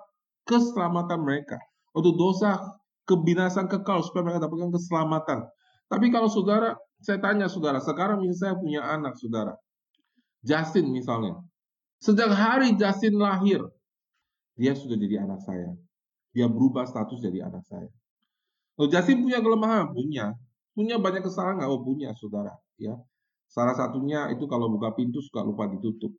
[0.52, 1.56] keselamatan mereka.
[1.96, 2.60] Untuk dosa
[3.08, 5.40] kebinasan kekal supaya mereka dapatkan keselamatan.
[5.88, 9.56] Tapi kalau saudara, saya tanya saudara, sekarang misalnya punya anak saudara.
[10.44, 11.40] Justin misalnya.
[12.02, 13.62] Sejak hari Justin lahir,
[14.58, 15.74] dia sudah jadi anak saya.
[16.32, 17.90] Dia berubah status jadi anak saya.
[18.80, 19.86] Lalu Justin punya kelemahan?
[19.92, 20.26] Punya.
[20.72, 21.68] Punya banyak kesalahan?
[21.68, 22.56] Oh punya saudara.
[22.80, 22.96] Ya.
[23.52, 26.16] Salah satunya itu kalau buka pintu suka lupa ditutup.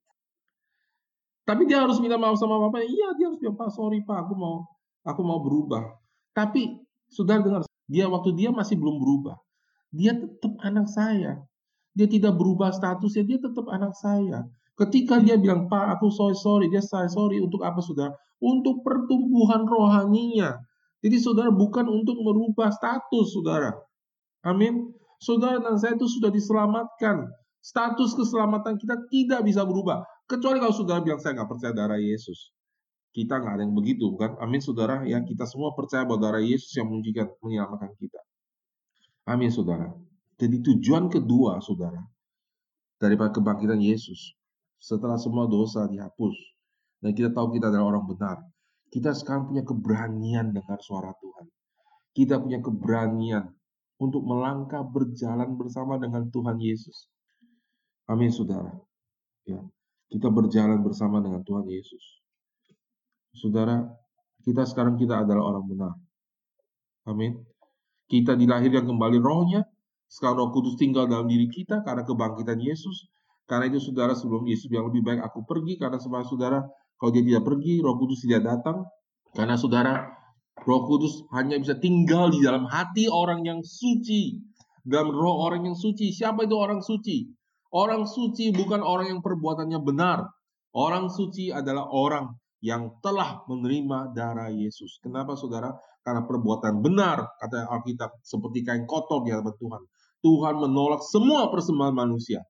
[1.42, 2.87] Tapi dia harus minta maaf sama bapaknya.
[2.87, 4.62] Iya, dia harus bilang, Pak, sorry Pak, aku mau
[5.02, 5.83] aku mau berubah.
[6.33, 6.78] Tapi
[7.11, 9.37] sudah dengar, dia waktu dia masih belum berubah.
[9.92, 11.42] Dia tetap anak saya.
[11.92, 14.48] Dia tidak berubah statusnya, dia tetap anak saya.
[14.81, 17.37] Ketika dia bilang, Pak, aku sorry, sorry, dia sorry, sorry.
[17.44, 18.16] Untuk apa, saudara?
[18.40, 20.57] Untuk pertumbuhan rohaninya.
[21.05, 23.76] Jadi, saudara, bukan untuk merubah status, saudara.
[24.48, 24.96] Amin.
[25.20, 27.28] Saudara dan saya itu sudah diselamatkan.
[27.62, 30.02] Status keselamatan kita tidak bisa berubah.
[30.33, 32.57] Kecuali kalau saudara bilang, saya nggak percaya darah Yesus.
[33.12, 34.40] Kita nggak ada yang begitu, bukan?
[34.40, 35.05] Amin, saudara.
[35.05, 38.16] Ya, kita semua percaya bahwa darah Yesus yang menunjukkan menyelamatkan kita.
[39.29, 39.92] Amin, saudara.
[40.40, 42.01] Jadi tujuan kedua, saudara,
[42.97, 44.33] daripada kebangkitan Yesus,
[44.81, 46.33] setelah semua dosa dihapus,
[47.05, 48.40] dan kita tahu kita adalah orang benar,
[48.88, 51.47] kita sekarang punya keberanian dengar suara Tuhan.
[52.16, 53.53] Kita punya keberanian
[54.01, 57.12] untuk melangkah berjalan bersama dengan Tuhan Yesus.
[58.09, 58.73] Amin, saudara.
[59.45, 59.61] Ya,
[60.12, 62.20] kita berjalan bersama dengan Tuhan Yesus.
[63.33, 63.81] Saudara,
[64.44, 65.92] kita sekarang kita adalah orang benar.
[67.09, 67.40] Amin.
[68.07, 69.64] Kita dilahirkan kembali rohnya.
[70.05, 73.09] Sekarang roh kudus tinggal dalam diri kita karena kebangkitan Yesus.
[73.48, 75.81] Karena itu saudara sebelum Yesus yang lebih baik aku pergi.
[75.81, 76.61] Karena sebab saudara
[77.01, 78.85] kalau dia tidak pergi, roh kudus tidak datang.
[79.33, 80.12] Karena saudara
[80.62, 84.38] Roh Kudus hanya bisa tinggal di dalam hati orang yang suci.
[84.85, 86.14] Dalam roh orang yang suci.
[86.14, 87.27] Siapa itu orang suci?
[87.73, 90.29] Orang suci bukan orang yang perbuatannya benar.
[90.77, 95.01] Orang suci adalah orang yang telah menerima darah Yesus.
[95.01, 95.73] Kenapa saudara?
[96.05, 99.83] Karena perbuatan benar, kata Alkitab, seperti kain kotor di hadapan Tuhan.
[100.23, 102.45] Tuhan menolak semua persembahan manusia.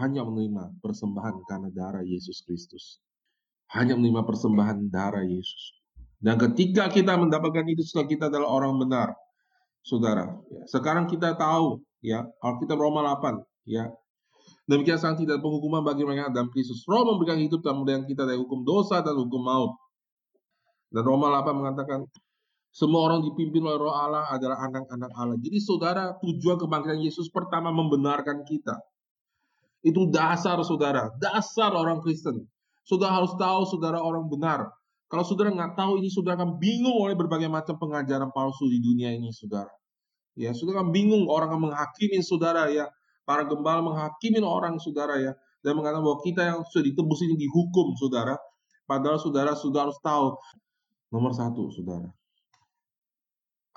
[0.00, 3.02] Hanya menerima persembahan karena darah Yesus Kristus.
[3.74, 5.76] Hanya menerima persembahan darah Yesus.
[6.20, 9.08] Dan ketika kita mendapatkan itu setelah kita adalah orang benar.
[9.80, 10.62] Saudara, ya.
[10.68, 13.88] sekarang kita tahu ya, Alkitab Roma 8 ya.
[14.68, 16.84] Demikian sang tidak penghukuman bagi mereka dalam Kristus.
[16.84, 19.76] Roh memberikan hidup dan kemudian kita dari hukum dosa dan hukum maut.
[20.90, 22.06] Dan Roma 8 mengatakan
[22.70, 25.36] semua orang dipimpin oleh roh Allah adalah anak-anak Allah.
[25.42, 28.78] Jadi saudara, tujuan kebangkitan Yesus pertama membenarkan kita.
[29.82, 32.46] Itu dasar saudara, dasar orang Kristen.
[32.86, 34.70] Saudara harus tahu saudara orang benar.
[35.10, 39.10] Kalau saudara nggak tahu ini, saudara akan bingung oleh berbagai macam pengajaran palsu di dunia
[39.10, 39.70] ini, saudara.
[40.38, 42.86] Ya, saudara akan bingung orang akan menghakimi saudara ya.
[43.30, 45.38] Para gembala menghakimi orang saudara ya.
[45.62, 48.34] Dan mengatakan bahwa kita yang sudah ditebus ini dihukum, saudara.
[48.90, 50.34] Padahal saudara sudah harus tahu.
[51.14, 52.10] Nomor satu, saudara.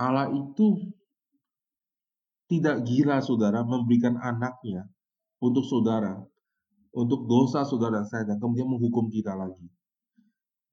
[0.01, 0.89] Allah itu
[2.49, 4.89] tidak gila, saudara, memberikan anaknya
[5.37, 6.17] untuk saudara,
[6.97, 9.69] untuk dosa saudara dan saya, dan kemudian menghukum kita lagi.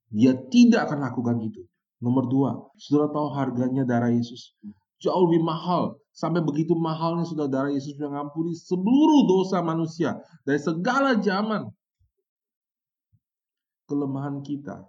[0.09, 1.61] Dia tidak akan lakukan itu.
[2.01, 4.57] Nomor dua, saudara tahu harganya darah Yesus.
[4.97, 6.01] Jauh lebih mahal.
[6.11, 10.19] Sampai begitu mahalnya sudah darah Yesus mengampuni seluruh dosa manusia.
[10.43, 11.71] Dari segala zaman.
[13.87, 14.85] Kelemahan kita.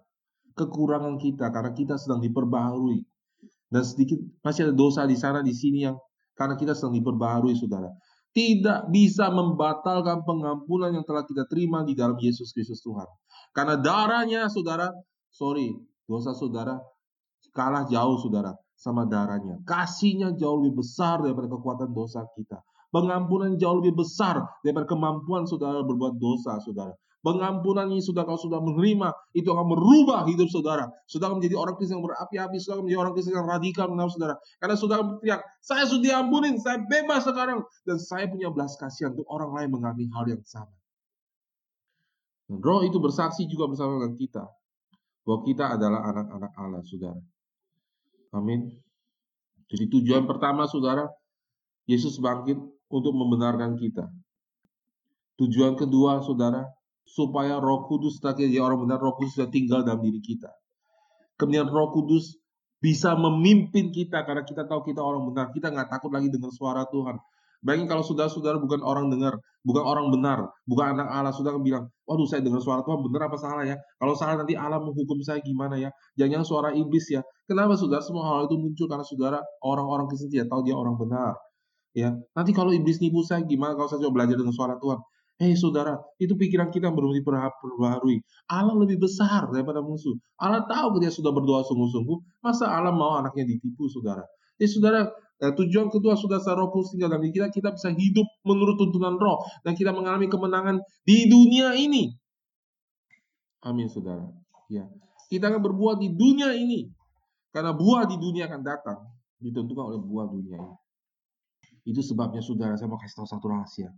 [0.58, 1.54] Kekurangan kita.
[1.54, 3.06] Karena kita sedang diperbaharui.
[3.72, 5.96] Dan sedikit masih ada dosa di sana di sini yang
[6.36, 7.88] karena kita sedang diperbaharui saudara.
[8.32, 13.08] Tidak bisa membatalkan pengampunan yang telah kita terima di dalam Yesus Kristus Tuhan.
[13.52, 14.92] Karena darahnya saudara
[15.32, 15.72] sorry,
[16.04, 16.80] dosa saudara
[17.52, 19.62] kalah jauh saudara sama darahnya.
[19.62, 22.58] Kasihnya jauh lebih besar daripada kekuatan dosa kita.
[22.90, 26.92] Pengampunan jauh lebih besar daripada kemampuan saudara berbuat dosa, saudara.
[27.22, 30.90] Pengampunan ini sudah kalau sudah menerima, itu akan merubah hidup saudara.
[31.06, 34.34] Saudara menjadi orang Kristen yang berapi-api, saudara menjadi orang Kristen yang radikal mengenal saudara.
[34.58, 37.62] Karena saudara berteriak, saya sudah diampunin, saya bebas sekarang.
[37.86, 40.74] Dan saya punya belas kasihan untuk orang lain mengalami hal yang sama.
[42.50, 44.44] Dan roh itu bersaksi juga bersama dengan kita
[45.22, 47.22] bahwa kita adalah anak-anak Allah, saudara.
[48.32, 48.72] Amin.
[49.68, 51.08] Jadi tujuan pertama, saudara,
[51.84, 52.56] Yesus bangkit
[52.88, 54.08] untuk membenarkan kita.
[55.40, 56.64] Tujuan kedua, saudara,
[57.04, 60.48] supaya Roh Kudus jadi orang benar, Roh Kudus sudah tinggal dalam diri kita.
[61.36, 62.36] Kemudian Roh Kudus
[62.82, 65.54] bisa memimpin kita karena kita tahu kita orang benar.
[65.54, 67.16] Kita nggak takut lagi dengan suara Tuhan.
[67.62, 72.26] Bayangin kalau saudara-saudara bukan orang dengar, bukan orang benar, bukan anak Allah, saudara bilang, waduh
[72.26, 73.78] saya dengar suara Tuhan benar apa salah ya?
[74.02, 75.94] Kalau salah nanti Allah menghukum saya gimana ya?
[76.18, 77.22] Jangan suara iblis ya.
[77.46, 81.38] Kenapa saudara semua hal itu muncul karena saudara orang-orang Kristen tidak tahu dia orang benar.
[81.94, 84.98] Ya, nanti kalau iblis nipu saya gimana kalau saya coba belajar dengan suara Tuhan?
[85.40, 88.22] Hei saudara, itu pikiran kita yang belum diperbaharui.
[88.46, 90.14] Allah lebih besar daripada musuh.
[90.38, 92.42] Allah tahu dia sudah berdoa sungguh-sungguh.
[92.44, 94.22] Masa Allah mau anaknya ditipu, saudara?
[94.60, 95.08] Jadi saudara,
[95.42, 99.42] Nah, tujuan kedua sudah roh kudus tinggal dalam kita, kita bisa hidup menurut tuntunan roh
[99.66, 102.14] dan kita mengalami kemenangan di dunia ini.
[103.66, 104.22] Amin, saudara.
[104.70, 104.86] Ya,
[105.26, 106.94] kita akan berbuat di dunia ini
[107.50, 109.02] karena buah di dunia akan datang
[109.42, 110.76] ditentukan oleh buah dunia ini.
[111.90, 113.90] Itu sebabnya saudara saya mau kasih tahu satu rahasia.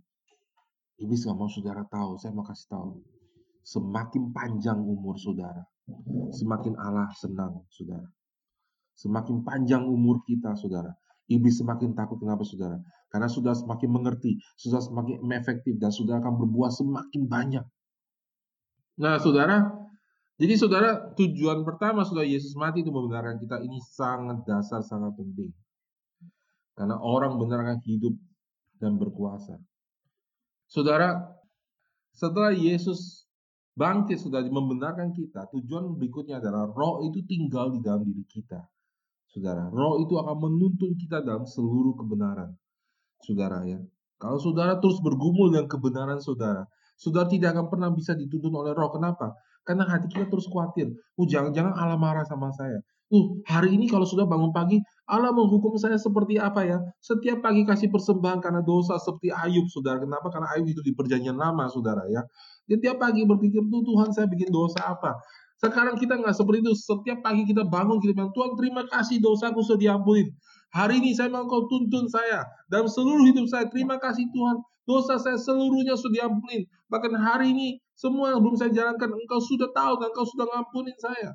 [0.97, 3.05] Iblis nggak mau saudara tahu, saya mau kasih tahu.
[3.61, 5.61] Semakin panjang umur saudara,
[6.33, 8.09] semakin Allah senang saudara.
[8.95, 10.95] Semakin panjang umur kita saudara,
[11.27, 12.79] iblis semakin takut kenapa saudara?
[13.11, 17.65] Karena sudah semakin mengerti, sudah semakin efektif dan sudah akan berbuah semakin banyak.
[18.95, 19.67] Nah, saudara,
[20.35, 25.51] jadi saudara, tujuan pertama saudara Yesus mati itu membenarkan kita ini sangat dasar, sangat penting.
[26.75, 28.15] Karena orang benar akan hidup
[28.83, 29.55] dan berkuasa.
[30.67, 31.23] Saudara,
[32.11, 33.27] setelah Yesus
[33.79, 38.59] bangkit sudah membenarkan kita, tujuan berikutnya adalah roh itu tinggal di dalam diri kita.
[39.35, 42.55] Saudara, roh itu akan menuntun kita dalam seluruh kebenaran.
[43.19, 43.83] Saudara ya.
[44.15, 46.63] Kalau saudara terus bergumul dengan kebenaran saudara,
[46.95, 48.95] saudara tidak akan pernah bisa dituntun oleh roh.
[48.95, 49.35] Kenapa?
[49.67, 50.87] Karena hati kita terus khawatir.
[51.19, 52.79] Oh, jangan-jangan Allah marah sama saya.
[53.11, 56.79] Uh, hari ini kalau sudah bangun pagi, Allah menghukum saya seperti apa ya?
[57.03, 59.99] Setiap pagi kasih persembahan karena dosa seperti Ayub, saudara.
[59.99, 60.31] Kenapa?
[60.31, 62.23] Karena Ayub itu di perjanjian lama, saudara ya.
[62.71, 65.19] Dia tiap pagi berpikir, tuh Tuhan saya bikin dosa apa?
[65.55, 66.73] Sekarang kita nggak seperti itu.
[66.75, 70.27] Setiap pagi kita bangun, kita bilang, Tuhan terima kasih dosaku sudah diampuni.
[70.75, 72.43] Hari ini saya mau kau tuntun saya.
[72.67, 74.59] Dalam seluruh hidup saya, terima kasih Tuhan.
[74.85, 76.67] Dosa saya seluruhnya sudah diampuni.
[76.91, 80.97] Bahkan hari ini, semua yang belum saya jalankan, engkau sudah tahu dan engkau sudah ngampunin
[80.99, 81.29] saya.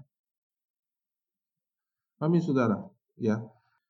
[2.21, 2.85] Amin, saudara.
[3.17, 3.41] Ya,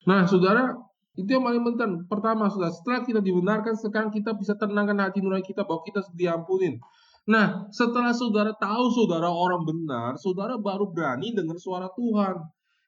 [0.08, 0.78] Nah, saudara,
[1.18, 2.08] itu yang paling penting.
[2.08, 6.80] Pertama, saudara, setelah kita dibenarkan, sekarang kita bisa tenangkan hati nurani kita bahwa kita diampunin.
[7.28, 12.36] Nah, setelah saudara tahu saudara orang benar, saudara baru berani dengar suara Tuhan.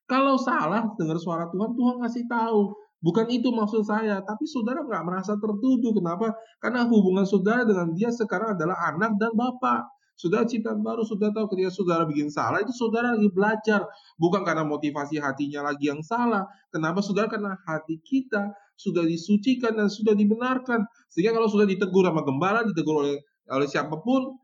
[0.09, 2.73] Kalau salah dengar suara Tuhan, Tuhan kasih tahu.
[3.03, 5.90] Bukan itu maksud saya, tapi saudara nggak merasa tertuduh.
[5.90, 6.33] Kenapa?
[6.62, 9.90] Karena hubungan saudara dengan dia sekarang adalah anak dan bapak.
[10.14, 13.83] Sudah ciptaan baru, sudah tahu ketika saudara bikin salah, itu saudara lagi belajar.
[14.23, 16.47] Bukan karena motivasi hatinya lagi yang salah.
[16.71, 17.27] Kenapa saudara?
[17.27, 20.87] Karena hati kita sudah disucikan dan sudah dibenarkan.
[21.11, 23.18] Sehingga kalau sudah ditegur sama gembala, ditegur oleh
[23.50, 24.38] oleh siapa pun,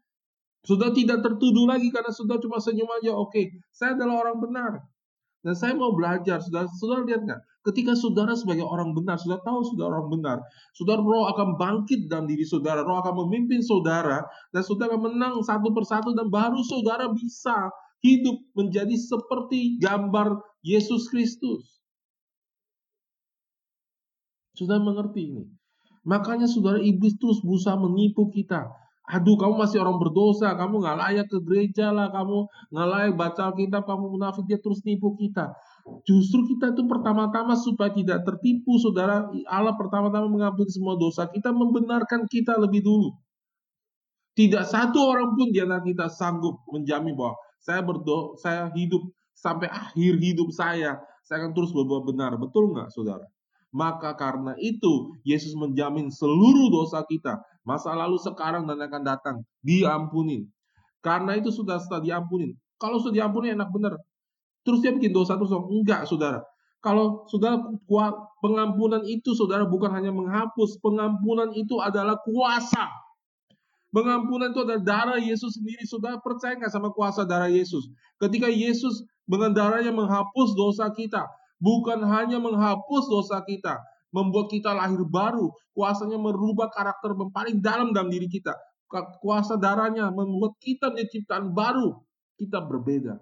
[0.66, 3.14] sudah tidak tertuduh lagi karena sudah cuma senyum aja.
[3.14, 4.72] Oke, saya adalah orang benar.
[5.46, 7.40] Dan saya mau belajar, saudara, saudara lihat nggak?
[7.62, 10.38] Ketika saudara sebagai orang benar, sudah tahu saudara orang benar,
[10.74, 15.70] saudara roh akan bangkit dalam diri saudara, roh akan memimpin saudara, dan saudara menang satu
[15.70, 17.70] persatu, dan baru saudara bisa
[18.02, 21.78] hidup menjadi seperti gambar Yesus Kristus.
[24.58, 25.44] Sudah mengerti ini.
[26.02, 28.66] Makanya saudara iblis terus berusaha menipu kita.
[29.08, 33.42] Aduh, kamu masih orang berdosa, kamu nggak layak ke gereja lah, kamu nggak layak baca
[33.48, 35.56] Alkitab, kamu munafik, dia terus nipu kita.
[36.04, 42.28] Justru kita itu pertama-tama supaya tidak tertipu, saudara, Allah pertama-tama mengampuni semua dosa, kita membenarkan
[42.28, 43.16] kita lebih dulu.
[44.36, 49.72] Tidak satu orang pun di antara kita sanggup menjamin bahwa saya berdoa, saya hidup sampai
[49.72, 52.36] akhir hidup saya, saya akan terus berbuat benar.
[52.36, 53.24] Betul nggak, saudara?
[53.68, 60.48] Maka karena itu Yesus menjamin seluruh dosa kita, masa lalu, sekarang dan akan datang, diampunin.
[61.04, 62.56] Karena itu sudah setelah diampunin.
[62.80, 64.00] Kalau sudah diampunin enak benar.
[64.64, 66.40] Terus dia bikin dosa terus enggak, Saudara.
[66.78, 67.58] Kalau saudara
[67.90, 72.86] kuat pengampunan itu saudara bukan hanya menghapus, pengampunan itu adalah kuasa.
[73.90, 75.82] Pengampunan itu adalah darah Yesus sendiri.
[75.82, 77.90] Saudara percaya nggak sama kuasa darah Yesus?
[78.22, 81.26] Ketika Yesus dengan darahnya menghapus dosa kita,
[81.58, 83.74] bukan hanya menghapus dosa kita,
[84.14, 88.56] membuat kita lahir baru, kuasanya merubah karakter paling dalam dalam diri kita.
[89.20, 92.00] Kuasa darahnya membuat kita menjadi ciptaan baru,
[92.40, 93.20] kita berbeda.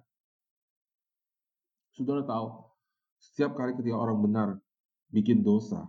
[1.90, 2.46] Saudara tahu,
[3.18, 4.48] setiap kali ketika orang benar
[5.10, 5.82] bikin dosa,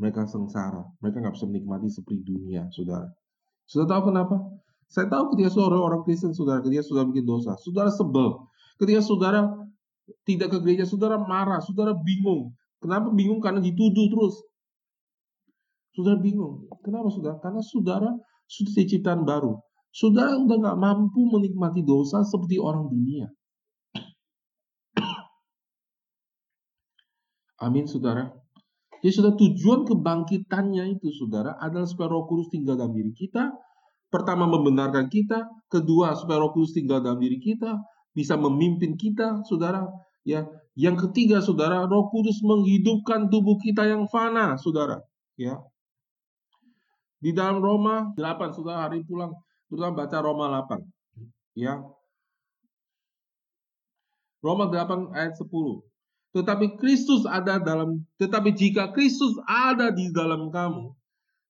[0.00, 3.06] mereka sengsara, mereka nggak bisa menikmati seperti dunia, saudara.
[3.68, 4.36] Saudara tahu kenapa?
[4.86, 8.46] Saya tahu ketika saudara orang Kristen, saudara ketika saudara bikin dosa, saudara sebel.
[8.78, 9.40] Ketika saudara
[10.22, 12.54] tidak ke gereja, saudara marah, saudara bingung.
[12.80, 13.40] Kenapa bingung?
[13.40, 14.36] Karena dituduh terus.
[15.96, 16.68] Saudara bingung.
[16.84, 17.40] Kenapa saudara?
[17.40, 18.12] Karena saudara
[18.44, 19.56] sudah diciptakan baru.
[19.96, 23.32] Saudara udah nggak mampu menikmati dosa seperti orang dunia.
[27.64, 28.28] Amin, saudara.
[29.00, 33.56] Jadi sudah tujuan kebangkitannya itu, saudara, adalah supaya Roh Kudus tinggal dalam diri kita.
[34.12, 35.48] Pertama, membenarkan kita.
[35.72, 37.80] Kedua, supaya Roh Kudus tinggal dalam diri kita,
[38.12, 39.88] bisa memimpin kita, saudara.
[40.28, 40.44] Ya,
[40.76, 45.00] yang ketiga, saudara, Roh Kudus menghidupkan tubuh kita yang fana, saudara.
[45.40, 45.60] Ya,
[47.16, 49.32] di dalam Roma 8, saudara hari pulang,
[49.66, 50.84] saudara baca Roma 8.
[51.56, 51.80] Ya,
[54.44, 55.48] Roma 8 ayat 10.
[56.36, 60.92] Tetapi Kristus ada dalam, tetapi jika Kristus ada di dalam kamu,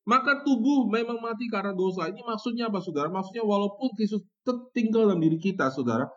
[0.07, 2.07] maka tubuh memang mati karena dosa.
[2.07, 3.11] Ini maksudnya apa, saudara?
[3.11, 4.23] Maksudnya walaupun Kristus
[4.71, 6.07] tinggal dalam diri kita, saudara,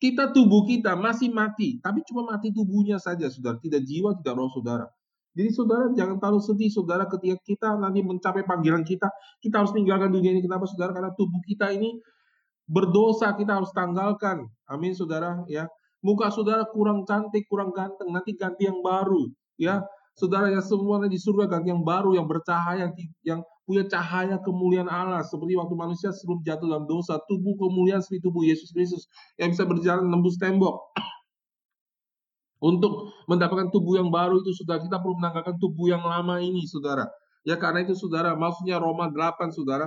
[0.00, 3.60] kita tubuh kita masih mati, tapi cuma mati tubuhnya saja, saudara.
[3.60, 4.88] Tidak jiwa, tidak roh, saudara.
[5.30, 9.06] Jadi saudara jangan terlalu sedih saudara ketika kita nanti mencapai panggilan kita,
[9.38, 10.42] kita harus tinggalkan dunia ini.
[10.42, 10.90] Kenapa saudara?
[10.90, 12.00] Karena tubuh kita ini
[12.66, 14.48] berdosa, kita harus tanggalkan.
[14.66, 15.70] Amin saudara ya.
[16.00, 19.30] Muka saudara kurang cantik, kurang ganteng, nanti ganti yang baru
[19.60, 19.84] ya.
[20.18, 22.90] Saudara yang semuanya di surga ganti yang baru, yang bercahaya,
[23.22, 25.22] yang punya cahaya kemuliaan Allah.
[25.22, 29.06] Seperti waktu manusia sebelum jatuh dalam dosa, tubuh kemuliaan seperti tubuh Yesus Kristus
[29.38, 30.90] yang bisa berjalan nembus tembok.
[32.74, 37.06] Untuk mendapatkan tubuh yang baru itu saudara kita perlu menanggalkan tubuh yang lama ini saudara.
[37.46, 39.86] Ya karena itu saudara maksudnya Roma 8 saudara.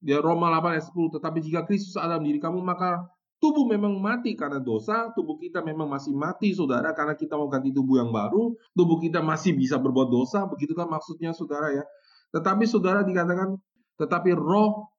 [0.00, 4.00] Ya Roma 8 ayat 10 tetapi jika Kristus ada dalam diri kamu maka tubuh memang
[4.00, 8.10] mati karena dosa, tubuh kita memang masih mati saudara karena kita mau ganti tubuh yang
[8.10, 11.84] baru, tubuh kita masih bisa berbuat dosa, begitu kan maksudnya saudara ya.
[12.36, 13.56] Tetapi saudara dikatakan
[13.96, 14.92] tetapi roh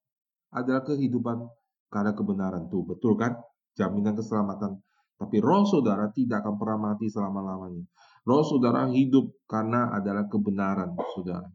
[0.49, 1.45] adalah kehidupan
[1.93, 3.37] karena kebenaran tuh, betul kan?
[3.77, 4.81] Jaminan keselamatan
[5.17, 7.81] tapi roh saudara tidak akan pernah mati selama-lamanya.
[8.21, 11.49] Roh saudara hidup karena adalah kebenaran saudara.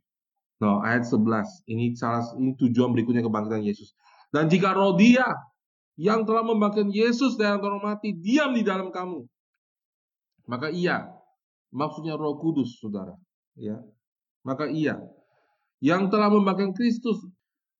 [0.58, 1.66] Nah, ayat 11.
[1.70, 3.94] Ini salah ini tujuan berikutnya kebangkitan Yesus.
[4.34, 5.26] Dan jika roh dia
[5.94, 9.22] yang telah membangkitkan Yesus dari antara mati diam di dalam kamu,
[10.50, 11.06] maka iya,
[11.70, 13.14] maksudnya Roh Kudus, Saudara,
[13.54, 13.78] ya.
[14.42, 14.98] Maka iya,
[15.82, 17.18] yang telah membangkitkan Kristus,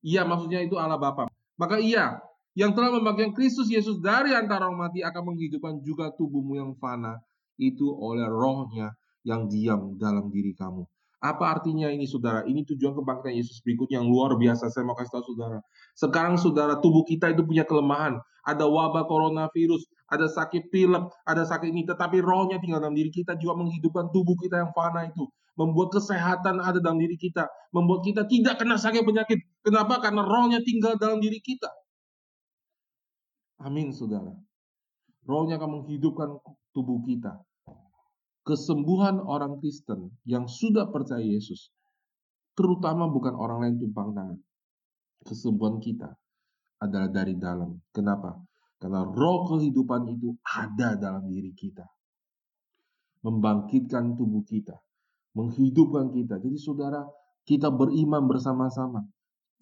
[0.03, 1.30] iya maksudnya itu Allah Bapa.
[1.55, 2.18] Maka iya,
[2.59, 7.22] yang telah membangkitkan Kristus Yesus dari antara orang mati akan menghidupkan juga tubuhmu yang fana
[7.62, 8.90] itu oleh rohnya
[9.22, 10.82] yang diam dalam diri kamu.
[11.22, 12.42] Apa artinya ini saudara?
[12.42, 14.66] Ini tujuan kebangkitan Yesus berikutnya yang luar biasa.
[14.74, 15.62] Saya mau kasih tahu saudara.
[15.94, 18.18] Sekarang saudara, tubuh kita itu punya kelemahan.
[18.42, 21.86] Ada wabah coronavirus, ada sakit pilek, ada sakit ini.
[21.86, 25.30] Tetapi rohnya tinggal dalam diri kita juga menghidupkan tubuh kita yang fana itu.
[25.53, 27.44] Membuat kesehatan ada dalam diri kita.
[27.76, 29.40] Membuat kita tidak kena sakit penyakit.
[29.61, 30.00] Kenapa?
[30.00, 31.68] Karena rohnya tinggal dalam diri kita.
[33.62, 34.32] Amin, saudara.
[35.22, 36.34] Rohnya akan menghidupkan
[36.74, 37.38] tubuh kita.
[38.42, 41.70] Kesembuhan orang Kristen yang sudah percaya Yesus,
[42.59, 44.38] terutama bukan orang lain tumpang tangan.
[45.22, 46.11] Kesembuhan kita
[46.82, 47.78] adalah dari dalam.
[47.94, 48.34] Kenapa?
[48.82, 51.86] Karena roh kehidupan itu ada dalam diri kita.
[53.22, 54.74] Membangkitkan tubuh kita.
[55.33, 56.37] Menghidupkan kita.
[56.41, 57.09] Jadi saudara,
[57.49, 59.05] kita beriman bersama-sama.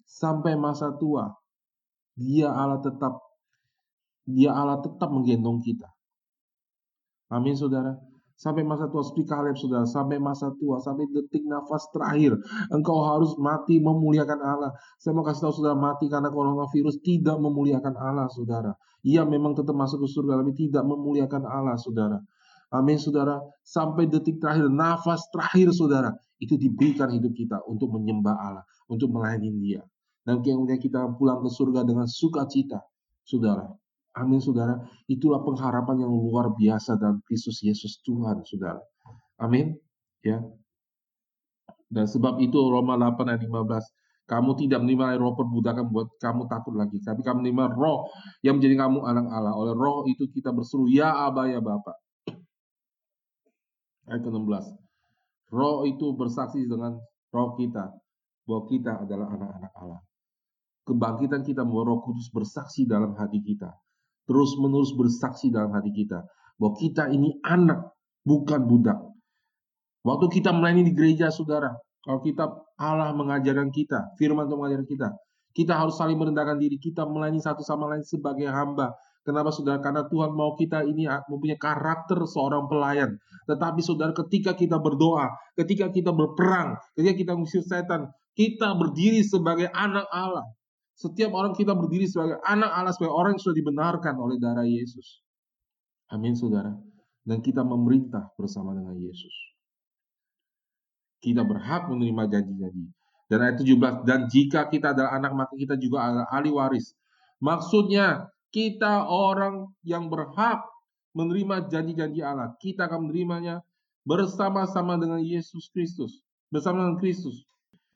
[0.03, 1.31] Sampai masa tua,
[2.19, 3.15] dia Allah tetap
[4.27, 5.87] dia Allah tetap menggendong kita.
[7.31, 7.95] Amin saudara.
[8.41, 12.33] Sampai masa tua, seperti Kaleb saudara, sampai masa tua, sampai detik nafas terakhir,
[12.73, 14.73] engkau harus mati memuliakan Allah.
[14.97, 18.73] Saya mau kasih tahu saudara, mati karena coronavirus tidak memuliakan Allah, saudara.
[19.05, 22.17] Ia memang tetap masuk ke surga, tapi tidak memuliakan Allah, saudara.
[22.71, 23.43] Amin, saudara.
[23.67, 29.51] Sampai detik terakhir, nafas terakhir, saudara, itu diberikan hidup kita untuk menyembah Allah, untuk melayani
[29.59, 29.83] Dia.
[30.23, 32.79] Dan kemudian kita pulang ke surga dengan sukacita,
[33.27, 33.67] saudara.
[34.11, 34.75] Amin saudara.
[35.07, 38.83] Itulah pengharapan yang luar biasa dalam Kristus Yesus Tuhan saudara.
[39.39, 39.79] Amin.
[40.19, 40.43] Ya.
[41.87, 43.87] Dan sebab itu Roma 8 ayat 15.
[44.27, 46.99] Kamu tidak menerima roh perbudakan buat kamu takut lagi.
[47.03, 48.07] Tapi kamu menerima roh
[48.43, 49.55] yang menjadi kamu anak Allah.
[49.55, 51.95] Oleh roh itu kita berseru, Ya Aba, Ya Bapak.
[54.11, 54.65] Ayat ke-16.
[55.55, 56.99] Roh itu bersaksi dengan
[57.31, 57.95] roh kita.
[58.43, 60.01] Bahwa kita adalah anak-anak Allah.
[60.83, 63.71] Kebangkitan kita membawa roh kudus bersaksi dalam hati kita
[64.31, 66.23] terus-menerus bersaksi dalam hati kita
[66.55, 67.91] bahwa kita ini anak,
[68.23, 68.95] bukan budak.
[70.07, 71.73] Waktu kita melayani di gereja, saudara,
[72.05, 72.47] kalau kita
[72.79, 75.07] Allah mengajarkan kita, firman Tuhan mengajarkan kita,
[75.51, 78.93] kita harus saling merendahkan diri, kita melayani satu sama lain sebagai hamba.
[79.21, 79.77] Kenapa saudara?
[79.77, 83.21] Karena Tuhan mau kita ini mempunyai karakter seorang pelayan.
[83.45, 89.69] Tetapi saudara ketika kita berdoa, ketika kita berperang, ketika kita mengusir setan, kita berdiri sebagai
[89.69, 90.49] anak Allah.
[90.97, 95.21] Setiap orang kita berdiri sebagai anak Allah, sebagai orang yang sudah dibenarkan oleh darah Yesus.
[96.09, 96.73] Amin, saudara.
[97.21, 99.33] Dan kita memerintah bersama dengan Yesus.
[101.21, 102.85] Kita berhak menerima janji-janji.
[103.29, 106.91] Dan ayat 17, dan jika kita adalah anak, maka kita juga adalah ahli waris.
[107.39, 110.61] Maksudnya, kita orang yang berhak
[111.15, 112.55] menerima janji-janji Allah.
[112.59, 113.63] Kita akan menerimanya
[114.03, 116.19] bersama-sama dengan Yesus Kristus.
[116.51, 117.47] Bersama dengan Kristus.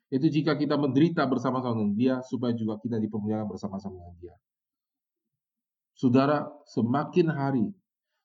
[0.07, 4.35] Itu jika kita menderita bersama-sama dengan dia, supaya juga kita dipermuliakan bersama-sama dengan dia.
[5.95, 7.65] Saudara, semakin hari,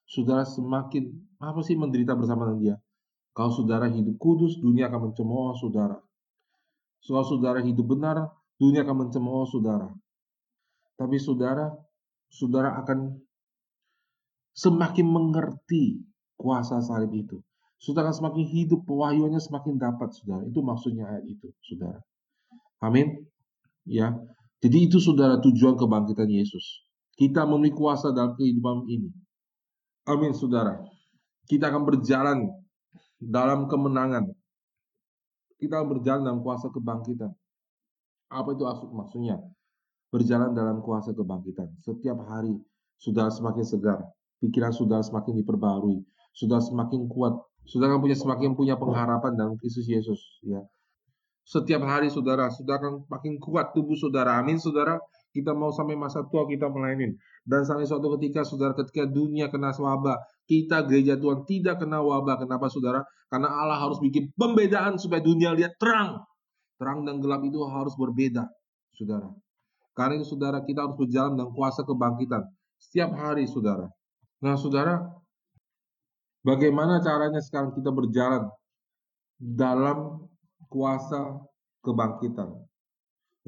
[0.07, 1.07] saudara semakin,
[1.39, 2.75] apa sih menderita bersama dengan dia?
[3.31, 5.97] Kalau saudara hidup kudus, dunia akan mencemooh saudara.
[7.01, 8.29] Kalau saudara hidup benar,
[8.59, 9.87] dunia akan mencemooh saudara.
[10.99, 11.71] Tapi saudara,
[12.31, 13.19] saudara akan
[14.55, 15.99] semakin mengerti
[16.39, 17.37] kuasa salib itu.
[17.81, 20.45] Saudara semakin hidup, pewahyuannya semakin dapat, saudara.
[20.45, 21.99] Itu maksudnya ayat itu, saudara.
[22.79, 23.25] Amin.
[23.89, 24.13] Ya.
[24.61, 26.85] Jadi itu saudara tujuan kebangkitan Yesus.
[27.17, 29.09] Kita memiliki kuasa dalam kehidupan ini.
[30.05, 30.77] Amin, saudara.
[31.49, 32.37] Kita akan berjalan
[33.17, 34.29] dalam kemenangan.
[35.57, 37.33] Kita berjalan dalam kuasa kebangkitan.
[38.29, 38.63] Apa itu
[38.93, 39.41] maksudnya?
[40.11, 41.71] Berjalan dalam kuasa kebangkitan.
[41.79, 42.51] Setiap hari
[42.99, 43.99] sudah semakin segar,
[44.43, 46.03] pikiran sudah semakin diperbarui,
[46.35, 47.33] sudah semakin kuat,
[47.63, 50.19] sudah punya semakin punya pengharapan dalam Kristus Yesus.
[50.43, 50.61] Ya,
[51.41, 54.37] setiap hari saudara, sudah akan makin kuat tubuh saudara.
[54.37, 55.01] Amin saudara.
[55.31, 57.15] Kita mau sampai masa tua kita melainin.
[57.47, 62.45] Dan sampai suatu ketika saudara ketika dunia kena wabah, kita gereja Tuhan tidak kena wabah.
[62.45, 63.01] Kenapa saudara?
[63.31, 66.23] Karena Allah harus bikin pembedaan supaya dunia lihat terang.
[66.75, 68.47] Terang dan gelap itu harus berbeda,
[68.95, 69.31] saudara.
[69.91, 72.43] Karena itu saudara kita harus berjalan dengan kuasa kebangkitan.
[72.79, 73.91] Setiap hari saudara.
[74.41, 75.03] Nah saudara,
[76.41, 78.47] bagaimana caranya sekarang kita berjalan
[79.37, 80.29] dalam
[80.71, 81.43] kuasa
[81.83, 82.55] kebangkitan.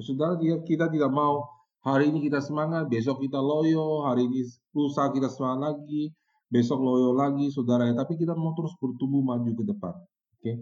[0.02, 0.36] Saudara,
[0.66, 1.46] kita tidak mau
[1.86, 4.42] hari ini kita semangat, besok kita loyo, hari ini
[4.74, 6.10] lusa kita semangat lagi,
[6.50, 7.94] besok loyo lagi, saudara ya.
[7.94, 9.94] Tapi kita mau terus bertumbuh maju ke depan.
[9.94, 10.42] Oke.
[10.42, 10.56] Okay?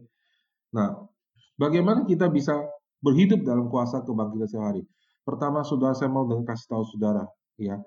[0.75, 1.07] Nah,
[1.55, 2.59] bagaimana kita bisa
[2.99, 4.83] berhidup dalam kuasa kebangkitan sehari?
[5.21, 7.23] Pertama, saudara saya mau dengan kasih tahu saudara,
[7.61, 7.77] ya.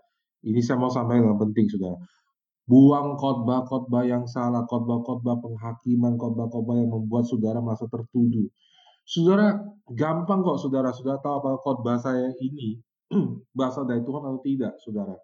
[0.45, 1.99] Ini saya mau sampaikan yang penting, saudara.
[2.65, 8.49] Buang khotbah-khotbah yang salah, khotbah-khotbah penghakiman, khotbah-khotbah yang membuat saudara merasa tertuduh.
[9.05, 9.61] Saudara,
[9.93, 12.81] gampang kok saudara, sudah tahu apa khotbah saya ini
[13.57, 15.17] berasal dari Tuhan atau tidak, saudara.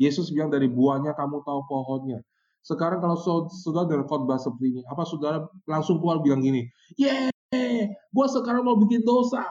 [0.00, 2.20] Yesus bilang dari buahnya kamu tahu pohonnya.
[2.64, 3.16] Sekarang kalau
[3.52, 6.64] saudara dari khotbah seperti ini, apa saudara langsung keluar bilang gini,
[6.96, 9.44] Yeay, gua sekarang mau bikin dosa.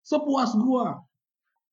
[0.00, 0.98] Sepuas gua.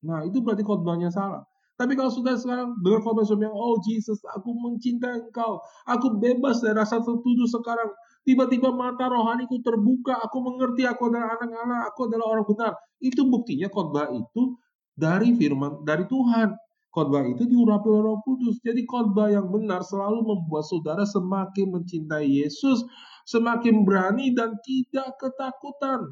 [0.05, 1.41] Nah, itu berarti khotbahnya salah.
[1.77, 5.61] Tapi kalau sudah sekarang dengar khotbah yang oh Jesus, aku mencintai engkau.
[5.85, 7.93] Aku bebas dari rasa tertuduh sekarang.
[8.25, 12.73] Tiba-tiba mata rohaniku terbuka, aku mengerti aku adalah anak Allah, aku adalah orang benar.
[12.97, 14.57] Itu buktinya khotbah itu
[14.97, 16.57] dari firman dari Tuhan.
[16.89, 18.57] Khotbah itu diurapi oleh Roh Kudus.
[18.65, 22.81] Jadi khotbah yang benar selalu membuat saudara semakin mencintai Yesus,
[23.29, 26.09] semakin berani dan tidak ketakutan.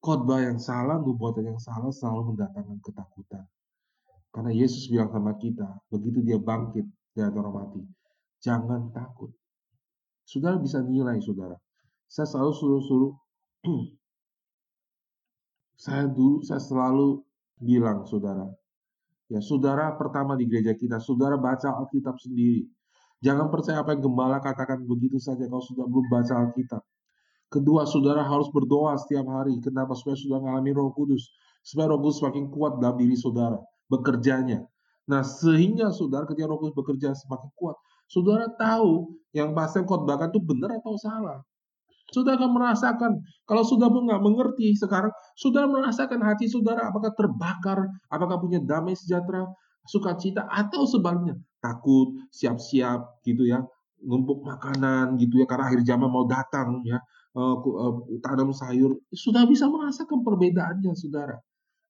[0.00, 3.44] Khotbah yang salah, nubuatan yang salah selalu mendatangkan ketakutan.
[4.32, 7.82] Karena Yesus bilang sama kita, begitu dia bangkit dari orang mati,
[8.40, 9.28] jangan takut.
[10.24, 11.58] Saudara bisa nilai, saudara.
[12.08, 13.12] Saya selalu suruh-suruh,
[15.84, 17.20] saya dulu, saya selalu
[17.60, 18.46] bilang, saudara,
[19.28, 22.64] ya saudara pertama di gereja kita, saudara baca Alkitab sendiri.
[23.20, 26.80] Jangan percaya apa yang gembala katakan begitu saja kalau sudah belum baca Alkitab.
[27.50, 29.58] Kedua, saudara harus berdoa setiap hari.
[29.58, 29.98] Kenapa?
[29.98, 31.34] Supaya sudah mengalami roh kudus.
[31.66, 33.58] Supaya roh kudus semakin kuat dalam diri saudara.
[33.90, 34.62] Bekerjanya.
[35.10, 37.74] Nah, sehingga saudara ketika roh kudus bekerja semakin kuat.
[38.06, 41.42] Saudara tahu yang pasien khotbahkan itu benar atau salah.
[42.10, 43.12] Saudara akan merasakan,
[43.46, 48.98] kalau sudah pun nggak mengerti sekarang, saudara merasakan hati saudara apakah terbakar, apakah punya damai
[48.98, 49.46] sejahtera,
[49.86, 53.62] sukacita, atau sebaliknya takut, siap-siap gitu ya,
[54.02, 56.98] ngumpuk makanan gitu ya, karena akhir zaman mau datang ya,
[57.36, 61.38] uh, uh, tanam sayur, sudah bisa merasakan perbedaannya, saudara.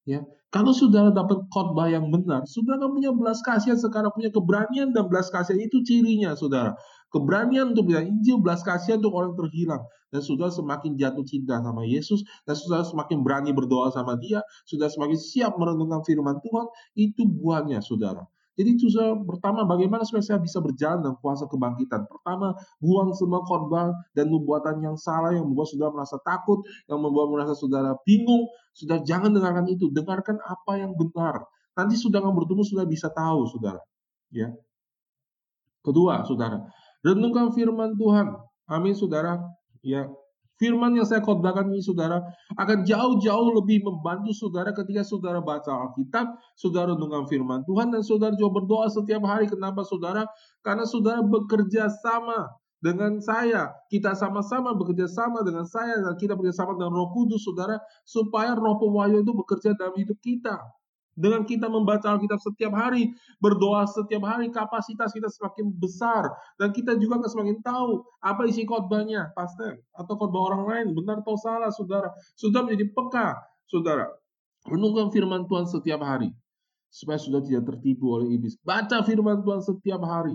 [0.09, 5.07] Ya, kalau saudara dapat khotbah yang benar, saudara punya belas kasihan sekarang punya keberanian dan
[5.13, 6.73] belas kasihan itu cirinya, saudara.
[7.13, 9.83] Keberanian untuk bilang Injil, belas kasihan untuk orang terhilang.
[10.11, 14.91] Dan saudara semakin jatuh cinta sama Yesus, dan saudara semakin berani berdoa sama dia, sudah
[14.91, 16.67] semakin siap merenungkan firman Tuhan,
[16.99, 18.27] itu buahnya, saudara.
[18.61, 22.05] Jadi saya, pertama bagaimana supaya saya bisa berjalan dalam kuasa kebangkitan.
[22.05, 27.33] Pertama, buang semua korban dan nubuatan yang salah yang membuat saudara merasa takut, yang membuat
[27.33, 28.45] merasa saudara bingung.
[28.77, 31.41] Sudah jangan dengarkan itu, dengarkan apa yang benar.
[31.73, 33.81] Nanti sudah akan bertemu sudah bisa tahu, saudara.
[34.29, 34.53] Ya.
[35.81, 36.61] Kedua, saudara,
[37.01, 38.37] renungkan firman Tuhan.
[38.69, 39.41] Amin, saudara.
[39.81, 40.13] Ya,
[40.61, 42.21] Firman yang saya khotbahkan ini saudara
[42.61, 48.37] akan jauh-jauh lebih membantu saudara ketika saudara baca Alkitab, saudara renungkan firman Tuhan dan saudara
[48.37, 49.49] juga berdoa setiap hari.
[49.49, 50.29] Kenapa saudara?
[50.61, 52.53] Karena saudara bekerja sama
[52.85, 53.73] dengan saya.
[53.89, 58.53] Kita sama-sama bekerja sama dengan saya dan kita bekerja sama dengan Roh Kudus saudara supaya
[58.53, 60.61] Roh Pewahyu itu bekerja dalam hidup kita.
[61.21, 63.13] Dengan kita membaca Alkitab setiap hari,
[63.45, 66.33] berdoa setiap hari, kapasitas kita semakin besar.
[66.57, 69.77] Dan kita juga akan semakin tahu apa isi khotbahnya, pastor.
[69.93, 72.09] Atau khotbah orang lain, benar atau salah, saudara.
[72.41, 73.37] Sudah menjadi peka,
[73.69, 74.09] saudara.
[74.65, 76.33] Renungkan firman Tuhan setiap hari.
[76.89, 78.57] Supaya sudah tidak tertipu oleh iblis.
[78.65, 80.35] Baca firman Tuhan setiap hari.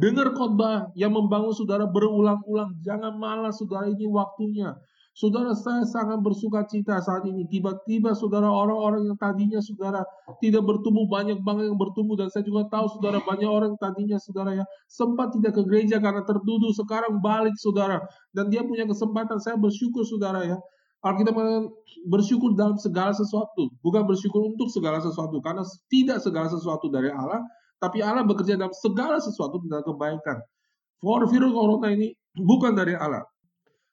[0.00, 2.72] Dengar khotbah yang membangun saudara berulang-ulang.
[2.80, 4.72] Jangan malas saudara ini waktunya.
[5.10, 7.42] Saudara saya sangat bersuka cita saat ini.
[7.50, 10.06] Tiba-tiba saudara orang-orang yang tadinya saudara
[10.38, 14.62] tidak bertumbuh banyak banget yang bertumbuh dan saya juga tahu saudara banyak orang tadinya saudara
[14.62, 18.00] ya sempat tidak ke gereja karena tertuduh sekarang balik saudara
[18.32, 19.42] dan dia punya kesempatan.
[19.42, 20.58] Saya bersyukur saudara ya.
[21.00, 21.32] Alkitab
[22.12, 27.40] bersyukur dalam segala sesuatu, bukan bersyukur untuk segala sesuatu karena tidak segala sesuatu dari Allah,
[27.80, 30.44] tapi Allah bekerja dalam segala sesuatu tentang kebaikan.
[31.00, 33.24] For virus corona ini bukan dari Allah.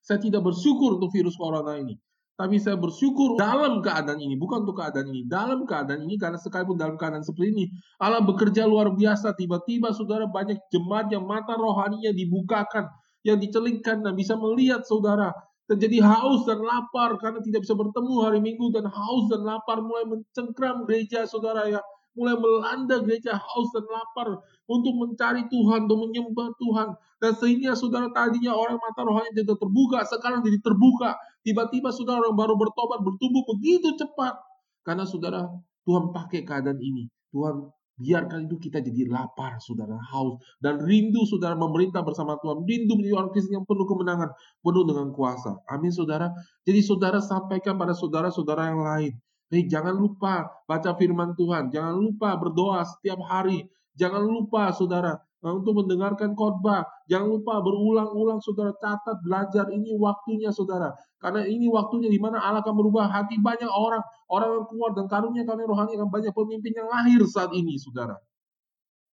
[0.07, 1.99] Saya tidak bersyukur untuk virus corona ini.
[2.37, 5.27] Tapi saya bersyukur dalam keadaan ini, bukan untuk keadaan ini.
[5.27, 7.65] Dalam keadaan ini, karena sekalipun dalam keadaan seperti ini,
[7.99, 9.35] Allah bekerja luar biasa.
[9.35, 12.87] Tiba-tiba saudara banyak jemaat yang mata rohaninya dibukakan,
[13.27, 15.33] yang dicelingkan dan bisa melihat saudara.
[15.67, 20.07] Terjadi haus dan lapar karena tidak bisa bertemu hari Minggu dan haus dan lapar mulai
[20.07, 21.83] mencengkram gereja saudara ya
[22.17, 26.87] mulai melanda gereja haus dan lapar untuk mencari Tuhan, untuk menyembah Tuhan.
[27.17, 31.17] Dan sehingga saudara tadinya orang mata rohani tidak terbuka, sekarang jadi terbuka.
[31.41, 34.37] Tiba-tiba saudara orang baru bertobat, bertumbuh begitu cepat.
[34.85, 35.47] Karena saudara,
[35.87, 37.07] Tuhan pakai keadaan ini.
[37.31, 40.37] Tuhan biarkan itu kita jadi lapar, saudara, haus.
[40.61, 42.61] Dan rindu, saudara, memerintah bersama Tuhan.
[42.67, 44.29] Rindu menjadi orang Kristen yang penuh kemenangan,
[44.61, 45.57] penuh dengan kuasa.
[45.71, 46.29] Amin, saudara.
[46.67, 49.13] Jadi saudara sampaikan pada saudara-saudara yang lain.
[49.47, 53.63] Hei, jangan lupa baca firman Tuhan, jangan lupa berdoa setiap hari,
[53.97, 60.53] jangan lupa saudara eh, untuk mendengarkan khotbah, jangan lupa berulang-ulang saudara catat belajar ini waktunya
[60.53, 60.93] saudara.
[61.17, 65.09] Karena ini waktunya di mana Allah akan merubah hati banyak orang, orang yang keluar dan
[65.09, 68.13] karunia karunia rohani akan banyak pemimpin yang lahir saat ini saudara.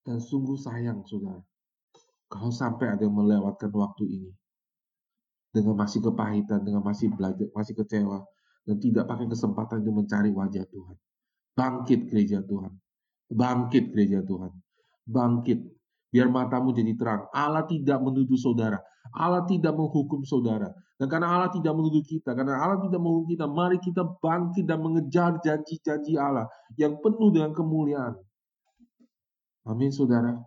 [0.05, 1.41] Dan sungguh sayang saudara,
[2.29, 4.31] kalau sampai ada yang melewatkan waktu ini
[5.49, 8.21] dengan masih kepahitan, dengan masih belajar, masih kecewa,
[8.69, 10.97] dan tidak pakai kesempatan itu mencari wajah Tuhan.
[11.55, 12.75] Bangkit gereja Tuhan.
[13.31, 14.51] Bangkit gereja Tuhan.
[15.05, 15.61] Bangkit.
[16.15, 17.27] Biar matamu jadi terang.
[17.35, 18.79] Allah tidak menuduh saudara.
[19.11, 20.71] Allah tidak menghukum saudara.
[20.95, 24.79] Dan karena Allah tidak menuduh kita, karena Allah tidak menghukum kita, mari kita bangkit dan
[24.79, 26.47] mengejar janji-janji Allah
[26.79, 28.15] yang penuh dengan kemuliaan.
[29.67, 30.39] Amin, saudara.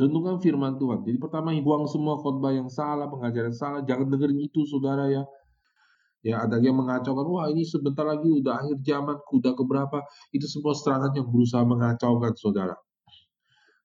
[0.00, 1.04] Renungkan firman Tuhan.
[1.04, 3.80] Jadi pertama, buang semua khotbah yang salah, pengajaran salah.
[3.84, 5.28] Jangan dengerin itu, saudara ya.
[6.24, 10.08] Ya, ada yang mengacaukan, wah ini sebentar lagi udah akhir zaman, kuda keberapa.
[10.32, 12.74] Itu semua serangan yang berusaha mengacaukan saudara.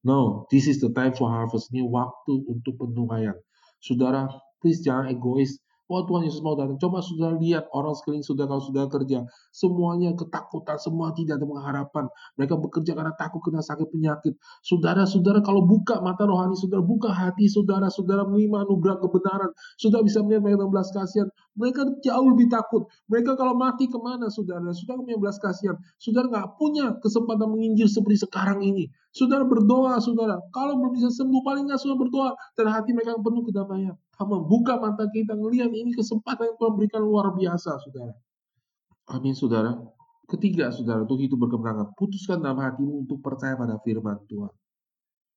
[0.04, 1.72] No, this is the time for harvest.
[1.72, 3.40] Ini waktu untuk penuaian.
[3.80, 4.28] Saudara,
[4.60, 5.64] please jangan egois.
[5.92, 6.80] Oh Tuhan Yesus mau datang.
[6.80, 9.28] Coba sudah lihat orang sekeliling sudah kalau sudah kerja.
[9.52, 12.06] Semuanya ketakutan, semua tidak ada pengharapan.
[12.40, 14.34] Mereka bekerja karena takut kena sakit penyakit.
[14.64, 19.52] Saudara-saudara kalau buka mata rohani, saudara buka hati saudara, saudara menerima anugerah kebenaran.
[19.76, 21.28] Sudah bisa melihat mereka belas kasihan.
[21.54, 22.90] Mereka jauh lebih takut.
[23.10, 24.74] Mereka kalau mati ke mana saudara?
[24.74, 25.78] Sudah punya belas kasihan.
[26.02, 28.90] Saudara nggak punya kesempatan menginjil seperti sekarang ini.
[29.14, 30.42] Saudara berdoa, saudara.
[30.50, 32.32] Kalau belum bisa sembuh, paling nggak sudah berdoa.
[32.58, 37.36] Dan hati mereka penuh kedamaian membuka mata kita melihat ini kesempatan yang Tuhan berikan luar
[37.36, 38.14] biasa, saudara.
[39.12, 39.76] Amin, saudara.
[40.30, 44.54] Ketiga, saudara, untuk itu berkemenangan, putuskan dalam hatimu untuk percaya pada firman Tuhan.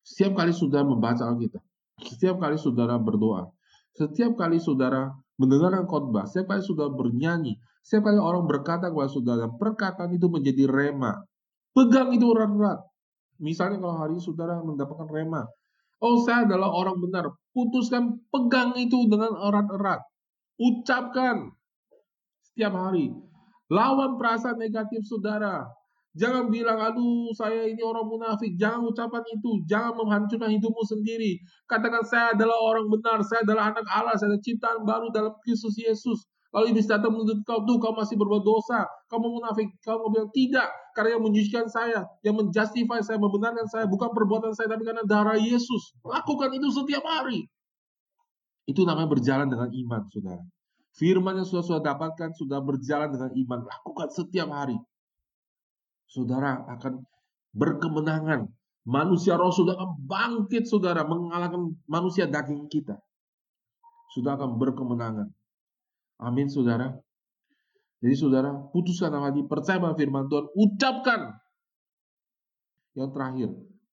[0.07, 1.59] Setiap kali saudara membaca Alkitab,
[1.99, 3.51] setiap kali saudara berdoa,
[3.91, 9.45] setiap kali saudara mendengarkan khotbah, setiap kali saudara bernyanyi, setiap kali orang berkata kepada saudara,
[9.47, 11.21] perkataan itu menjadi rema.
[11.77, 12.81] Pegang itu erat-erat.
[13.37, 15.45] Misalnya kalau hari ini saudara mendapatkan rema,
[15.97, 17.25] Oh, saya adalah orang benar.
[17.57, 20.05] Putuskan pegang itu dengan erat-erat.
[20.61, 21.49] Ucapkan
[22.45, 23.13] setiap hari.
[23.73, 25.65] Lawan perasaan negatif saudara.
[26.17, 28.57] Jangan bilang, aduh saya ini orang munafik.
[28.57, 29.61] Jangan ucapan itu.
[29.69, 31.37] Jangan menghancurkan hidupmu sendiri.
[31.69, 33.21] Katakan saya adalah orang benar.
[33.21, 34.17] Saya adalah anak Allah.
[34.17, 36.25] Saya adalah ciptaan baru dalam Kristus Yesus.
[36.55, 40.71] Lalu iblis datang menuntut kau, tuh kau masih berbuat dosa, kamu munafik, kau bilang tidak,
[40.95, 45.35] karena yang menyucikan saya, yang menjustify saya, membenarkan saya, bukan perbuatan saya, tapi karena darah
[45.35, 45.91] Yesus.
[46.07, 47.45] Lakukan itu setiap hari.
[48.63, 50.43] Itu namanya berjalan dengan iman, saudara.
[50.97, 53.59] Firman yang sudah sudah dapatkan sudah berjalan dengan iman.
[53.67, 54.79] Lakukan setiap hari.
[56.07, 57.03] Saudara akan
[57.51, 58.47] berkemenangan.
[58.87, 62.95] Manusia roh sudah akan bangkit, saudara, mengalahkan manusia daging kita.
[64.15, 65.27] Sudah akan berkemenangan.
[66.23, 66.95] Amin, saudara.
[67.99, 71.35] Jadi saudara, putuskan hati, percaya pada firman Tuhan, ucapkan.
[72.95, 73.49] Yang terakhir,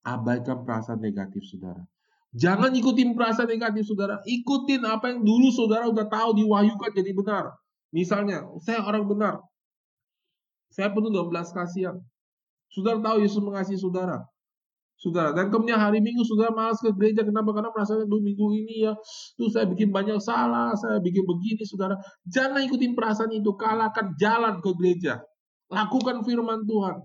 [0.07, 1.83] abaikan perasaan negatif saudara.
[2.35, 4.23] Jangan ikutin perasaan negatif saudara.
[4.23, 7.45] Ikutin apa yang dulu saudara udah tahu diwahyukan jadi benar.
[7.91, 9.43] Misalnya, saya orang benar.
[10.75, 11.95] Saya penuh dengan belas kasihan.
[12.67, 14.27] Saudara tahu Yesus mengasihi saudara.
[14.99, 17.23] Saudara, dan kemudian hari Minggu saudara malas ke gereja.
[17.27, 17.51] Kenapa?
[17.51, 18.95] Karena merasa dua minggu ini ya,
[19.35, 21.99] tuh saya bikin banyak salah, saya bikin begini, saudara.
[22.27, 25.19] Jangan ikutin perasaan itu, kalahkan jalan ke gereja.
[25.71, 26.97] Lakukan firman Tuhan.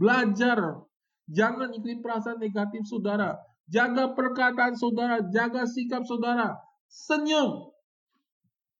[0.00, 0.88] Belajar.
[1.28, 3.36] Jangan ikutin perasaan negatif saudara.
[3.68, 6.56] Jaga perkataan saudara, jaga sikap saudara.
[6.88, 7.68] Senyum.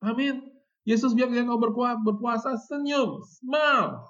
[0.01, 0.48] Amin.
[0.89, 4.01] Yesus bilang yang kau berpuasa, berpuasa senyum, smile.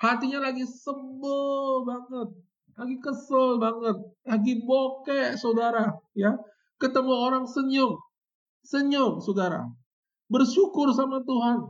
[0.00, 2.32] Hatinya lagi sebel banget
[2.76, 6.40] lagi kesel banget, lagi bokeh saudara, ya.
[6.80, 8.00] Ketemu orang senyum,
[8.64, 9.68] senyum saudara.
[10.32, 11.68] Bersyukur sama Tuhan.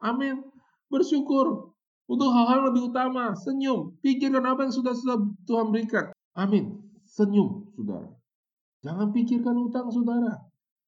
[0.00, 0.40] Amin.
[0.88, 1.74] Bersyukur
[2.08, 3.98] untuk hal-hal lebih utama, senyum.
[4.00, 6.14] Pikirkan apa yang sudah sudah Tuhan berikan.
[6.38, 6.80] Amin.
[7.04, 8.08] Senyum, saudara.
[8.86, 10.38] Jangan pikirkan utang, saudara.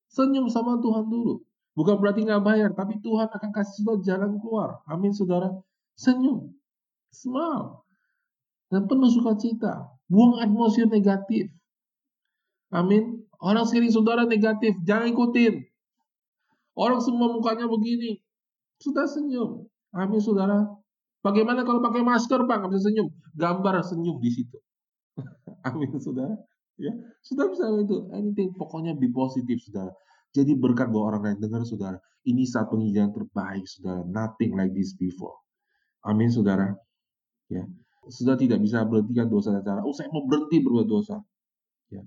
[0.09, 1.43] Senyum sama Tuhan dulu.
[1.79, 4.83] Bukan berarti nggak bayar, tapi Tuhan akan kasih saudara jalan keluar.
[4.91, 5.55] Amin, saudara.
[5.95, 6.51] Senyum.
[7.15, 7.87] Smile.
[8.71, 9.87] Dan penuh sukacita.
[10.11, 11.51] Buang atmosfer negatif.
[12.75, 13.23] Amin.
[13.41, 15.65] Orang sekeliling saudara negatif, jangan ikutin.
[16.77, 18.21] Orang semua mukanya begini.
[18.83, 19.67] Sudah senyum.
[19.95, 20.69] Amin, saudara.
[21.21, 22.57] Bagaimana kalau pakai masker, Pak?
[22.61, 23.09] Nggak bisa senyum.
[23.37, 24.59] Gambar senyum di situ.
[25.69, 26.37] Amin, saudara.
[26.81, 28.09] Ya, sudah bisa itu.
[28.17, 29.93] Anything, pokoknya be positif, saudara.
[30.31, 31.39] Jadi berkat buat orang lain.
[31.43, 31.99] Dengar, saudara.
[32.23, 34.05] Ini saat penghijauan terbaik, saudara.
[34.07, 35.35] Nothing like this before.
[36.07, 36.73] Amin, saudara.
[37.51, 37.67] Ya,
[38.09, 39.81] sudah tidak bisa berhentikan dosa dan cara.
[39.85, 41.21] Oh, mau berhenti berbuat dosa.
[41.93, 42.01] Ya.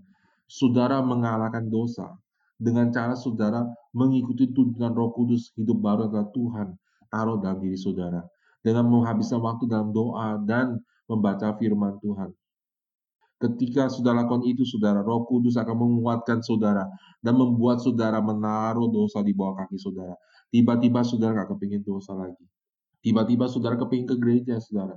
[0.49, 2.17] Saudara mengalahkan dosa
[2.57, 6.67] dengan cara saudara mengikuti tuntunan Roh Kudus hidup baru adalah Tuhan
[7.11, 8.23] taruh dalam diri saudara
[8.63, 10.79] dengan menghabiskan waktu dalam doa dan
[11.11, 12.31] membaca firman Tuhan.
[13.43, 16.87] Ketika saudara lakukan itu, saudara, Roh Kudus akan menguatkan saudara
[17.19, 20.15] dan membuat saudara menaruh dosa di bawah kaki saudara.
[20.47, 22.39] Tiba-tiba saudara nggak kepingin dosa lagi.
[23.03, 24.95] Tiba-tiba saudara kepingin ke gereja, saudara.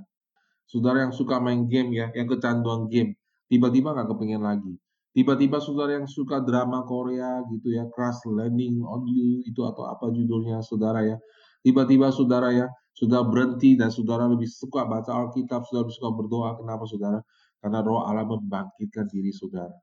[0.63, 3.19] Saudara yang suka main game ya, yang kecanduan game,
[3.51, 4.79] tiba-tiba nggak kepingin lagi.
[5.11, 10.07] Tiba-tiba saudara yang suka drama Korea gitu ya, Crash Landing on You itu atau apa
[10.07, 11.19] judulnya saudara ya.
[11.67, 16.49] Tiba-tiba saudara ya, sudah berhenti dan saudara lebih suka baca Alkitab, saudara lebih suka berdoa.
[16.55, 17.19] Kenapa saudara?
[17.57, 19.73] Karena roh Allah membangkitkan diri saudara.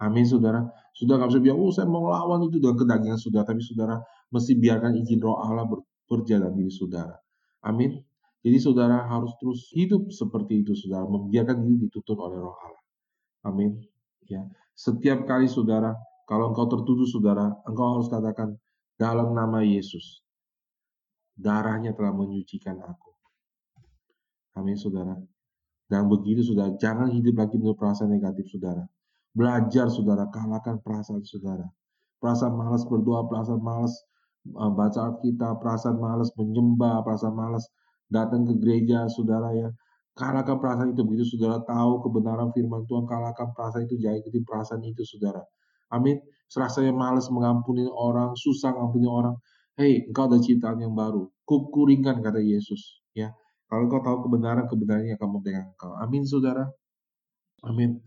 [0.00, 0.64] Amin saudara.
[0.96, 3.44] Sudah nggak bisa bilang, oh saya mau melawan itu dengan kedagingan saudara.
[3.46, 3.96] Tapi saudara
[4.32, 7.14] mesti biarkan izin roh Allah bekerja dalam diri saudara.
[7.62, 8.00] Amin.
[8.40, 11.04] Jadi saudara harus terus hidup seperti itu saudara.
[11.04, 12.82] Membiarkan diri dituntun oleh roh Allah.
[13.44, 13.76] Amin.
[14.24, 14.48] Ya.
[14.72, 15.92] Setiap kali saudara,
[16.24, 18.56] kalau engkau tertuduh saudara, engkau harus katakan
[18.96, 20.24] dalam nama Yesus.
[21.36, 23.12] Darahnya telah menyucikan aku.
[24.56, 25.16] Amin saudara.
[25.90, 28.86] Dan begitu sudah jangan hidup lagi menurut perasaan negatif saudara.
[29.34, 31.66] Belajar saudara, kalahkan perasaan saudara.
[32.22, 33.90] Perasaan malas berdoa, perasaan malas
[34.54, 37.66] uh, baca Alkitab, perasaan malas menyembah, perasaan malas
[38.06, 39.68] datang ke gereja saudara ya.
[40.14, 44.82] Kalahkan perasaan itu begitu saudara tahu kebenaran firman Tuhan, kalahkan perasaan itu jangan ikuti perasaan
[44.86, 45.42] itu saudara.
[45.90, 46.22] Amin.
[46.46, 49.34] Serasanya malas mengampuni orang, susah mengampuni orang.
[49.74, 51.26] Hei, engkau ada ciptaan yang baru.
[51.46, 53.02] Kukuringkan kata Yesus.
[53.10, 53.34] Ya,
[53.70, 55.94] kalau kau tahu kebenaran, kebenarannya akan memegang kau.
[55.94, 56.66] Amin, saudara.
[57.62, 58.02] Amin.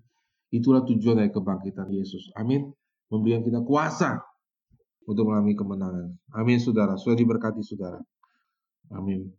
[0.52, 2.28] Itulah tujuan dari kebangkitan Yesus.
[2.36, 2.68] Amin.
[3.08, 4.20] Memberikan kita kuasa
[5.08, 6.12] untuk mengalami kemenangan.
[6.36, 7.00] Amin, saudara.
[7.00, 8.04] Sudah diberkati, saudara.
[8.92, 9.32] Amin.